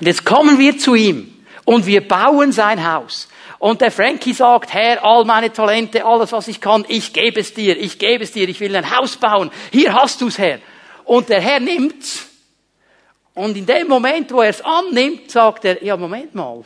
[0.00, 1.32] Und jetzt kommen wir zu ihm
[1.64, 3.28] und wir bauen sein Haus.
[3.58, 7.54] Und der Frankie sagt, Herr, all meine Talente, alles was ich kann, ich gebe es
[7.54, 9.50] dir, ich gebe es dir, ich will ein Haus bauen.
[9.70, 10.60] Hier hast du es, Herr.
[11.04, 12.29] Und der Herr nimmt's.
[13.34, 16.64] Und in dem Moment, wo er es annimmt, sagt er, ja, Moment mal.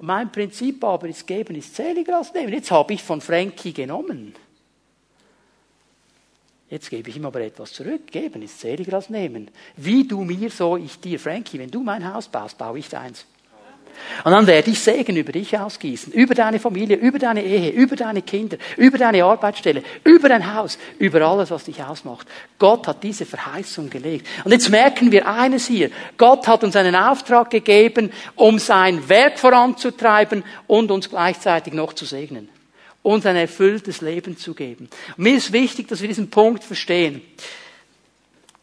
[0.00, 2.52] Mein Prinzip aber ist geben, ist seliger als nehmen.
[2.52, 4.34] Jetzt habe ich von Frankie genommen.
[6.70, 8.06] Jetzt gebe ich ihm aber etwas zurück.
[8.06, 9.50] Geben ist seliger als nehmen.
[9.76, 11.18] Wie du mir, so ich dir.
[11.18, 13.26] Frankie, wenn du mein Haus baust, baue ich deins.
[14.24, 17.96] Und dann werde ich Segen über dich ausgießen, über deine Familie, über deine Ehe, über
[17.96, 22.26] deine Kinder, über deine Arbeitsstelle, über dein Haus, über alles, was dich ausmacht.
[22.58, 24.26] Gott hat diese Verheißung gelegt.
[24.44, 25.90] Und jetzt merken wir eines hier.
[26.16, 32.04] Gott hat uns einen Auftrag gegeben, um sein Werk voranzutreiben und uns gleichzeitig noch zu
[32.04, 32.48] segnen.
[33.02, 34.88] uns ein erfülltes Leben zu geben.
[35.16, 37.22] Und mir ist wichtig, dass wir diesen Punkt verstehen.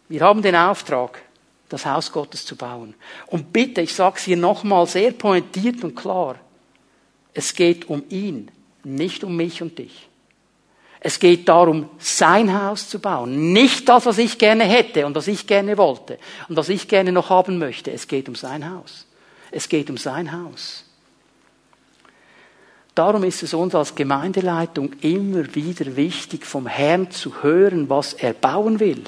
[0.09, 1.21] Wir haben den Auftrag,
[1.69, 2.95] das Haus Gottes zu bauen.
[3.27, 6.35] Und bitte, ich sage es hier nochmal sehr pointiert und klar,
[7.33, 8.49] es geht um ihn,
[8.83, 10.07] nicht um mich und dich.
[10.99, 13.53] Es geht darum, sein Haus zu bauen.
[13.53, 16.17] Nicht das, was ich gerne hätte und was ich gerne wollte
[16.49, 17.91] und was ich gerne noch haben möchte.
[17.91, 19.05] Es geht um sein Haus.
[19.51, 20.83] Es geht um sein Haus.
[22.95, 28.33] Darum ist es uns als Gemeindeleitung immer wieder wichtig, vom Herrn zu hören, was er
[28.33, 29.03] bauen will.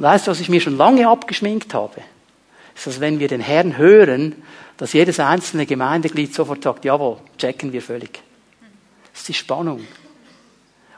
[0.00, 2.00] Und weißt du, was ich mir schon lange abgeschminkt habe?
[2.74, 4.34] Ist, dass wenn wir den Herrn hören,
[4.78, 8.22] dass jedes einzelne Gemeindeglied sofort sagt, jawohl, checken wir völlig.
[9.12, 9.86] Das ist die Spannung.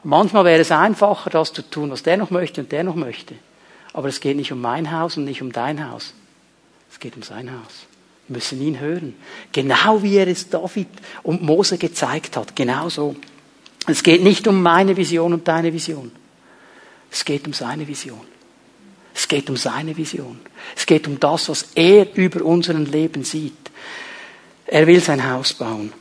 [0.05, 3.35] Manchmal wäre es einfacher, das zu tun, was der noch möchte und der noch möchte.
[3.91, 6.13] Aber es geht nicht um mein Haus und nicht um dein Haus.
[6.89, 7.85] Es geht um sein Haus.
[8.29, 9.15] Wir müssen ihn hören.
[9.51, 10.87] Genau wie er es David
[11.23, 12.55] und Mose gezeigt hat.
[12.55, 13.17] Genau so.
[13.85, 16.09] Es geht nicht um meine Vision und deine Vision.
[17.11, 18.32] Es geht um seine Vision.
[19.13, 20.39] Es geht um seine Vision.
[20.75, 23.53] Es geht um das, was er über unseren Leben sieht.
[24.65, 25.93] Er will sein Haus bauen.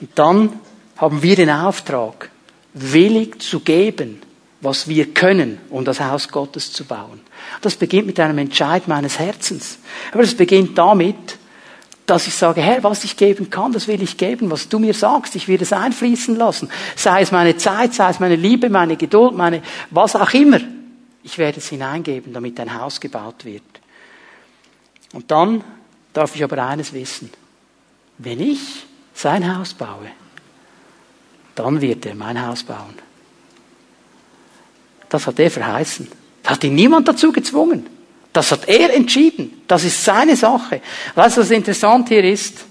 [0.00, 0.60] Und dann
[0.96, 2.30] haben wir den Auftrag,
[2.74, 4.22] willig zu geben,
[4.60, 7.20] was wir können, um das Haus Gottes zu bauen.
[7.62, 9.78] Das beginnt mit einem Entscheid meines Herzens.
[10.12, 11.38] Aber es beginnt damit,
[12.06, 14.94] dass ich sage, Herr, was ich geben kann, das will ich geben, was du mir
[14.94, 16.68] sagst, ich will es einfließen lassen.
[16.96, 20.60] Sei es meine Zeit, sei es meine Liebe, meine Geduld, meine, was auch immer.
[21.22, 23.62] Ich werde es hineingeben, damit ein Haus gebaut wird.
[25.12, 25.62] Und dann
[26.12, 27.30] darf ich aber eines wissen.
[28.18, 28.60] Wenn ich
[29.14, 30.10] sein Haus baue,
[31.54, 32.94] dann wird er mein Haus bauen.
[35.08, 36.08] Das hat er verheißen.
[36.42, 37.86] Da hat ihn niemand dazu gezwungen.
[38.32, 39.62] Das hat er entschieden.
[39.66, 40.80] Das ist seine Sache.
[41.14, 42.64] Weißt du, was interessant hier ist?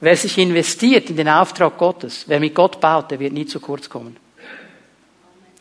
[0.00, 3.60] Wer sich investiert in den Auftrag Gottes, wer mit Gott baut, der wird nie zu
[3.60, 4.16] kurz kommen.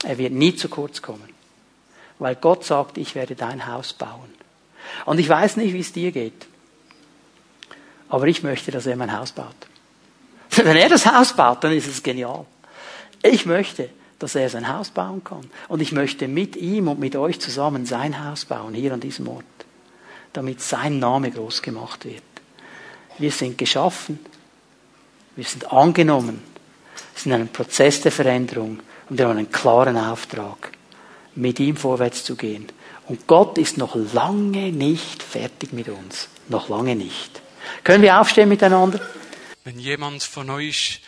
[0.04, 1.33] Er wird nie zu kurz kommen.
[2.24, 4.34] Weil Gott sagt, ich werde dein Haus bauen.
[5.04, 6.48] Und ich weiß nicht, wie es dir geht.
[8.08, 9.58] Aber ich möchte, dass er mein Haus baut.
[10.52, 12.46] Wenn er das Haus baut, dann ist es genial.
[13.22, 15.52] Ich möchte, dass er sein Haus bauen kann.
[15.68, 19.28] Und ich möchte mit ihm und mit euch zusammen sein Haus bauen, hier an diesem
[19.28, 19.44] Ort,
[20.32, 22.24] damit sein Name groß gemacht wird.
[23.18, 24.18] Wir sind geschaffen,
[25.36, 26.42] wir sind angenommen,
[26.96, 30.72] wir sind in einem Prozess der Veränderung und wir haben einen klaren Auftrag,
[31.36, 32.68] mit ihm vorwärts zu gehen.
[33.08, 36.30] Und Gott ist noch lange nicht fertig mit uns.
[36.50, 37.42] Noch lange nicht.
[37.84, 39.00] Können wir aufstehen miteinander?
[39.64, 41.02] Wenn jemand von euch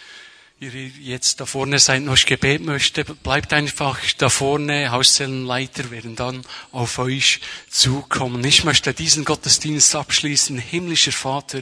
[0.60, 4.92] ihr jetzt da vorne seid, noch Gebet möchte, bleibt einfach da vorne.
[4.92, 8.44] Hauszellenleiter werden dann auf euch zukommen.
[8.46, 10.58] Ich möchte diesen Gottesdienst abschließen.
[10.58, 11.62] Himmlischer Vater,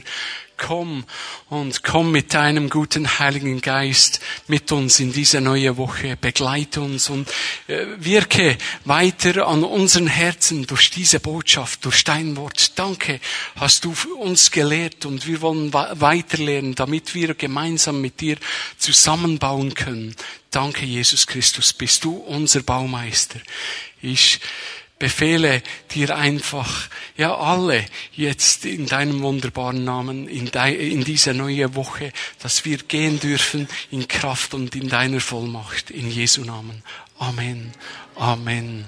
[0.56, 1.04] komm
[1.48, 6.16] und komm mit deinem guten Heiligen Geist mit uns in diese neue Woche.
[6.16, 7.28] Begleite uns und
[7.66, 12.78] äh, wirke weiter an unseren Herzen durch diese Botschaft, durch dein Wort.
[12.78, 13.20] Danke,
[13.56, 18.36] hast du uns gelehrt und wir wollen weiterlernen, damit wir gemeinsam mit dir
[18.78, 20.14] zusammenbauen können.
[20.50, 23.40] Danke, Jesus Christus, bist du unser Baumeister.
[24.00, 24.40] Ich
[24.98, 31.74] befehle dir einfach, ja alle jetzt in deinem wunderbaren Namen, in, de, in diese neue
[31.74, 36.82] Woche, dass wir gehen dürfen in Kraft und in deiner Vollmacht, in Jesu Namen.
[37.18, 37.72] Amen.
[38.16, 38.86] Amen.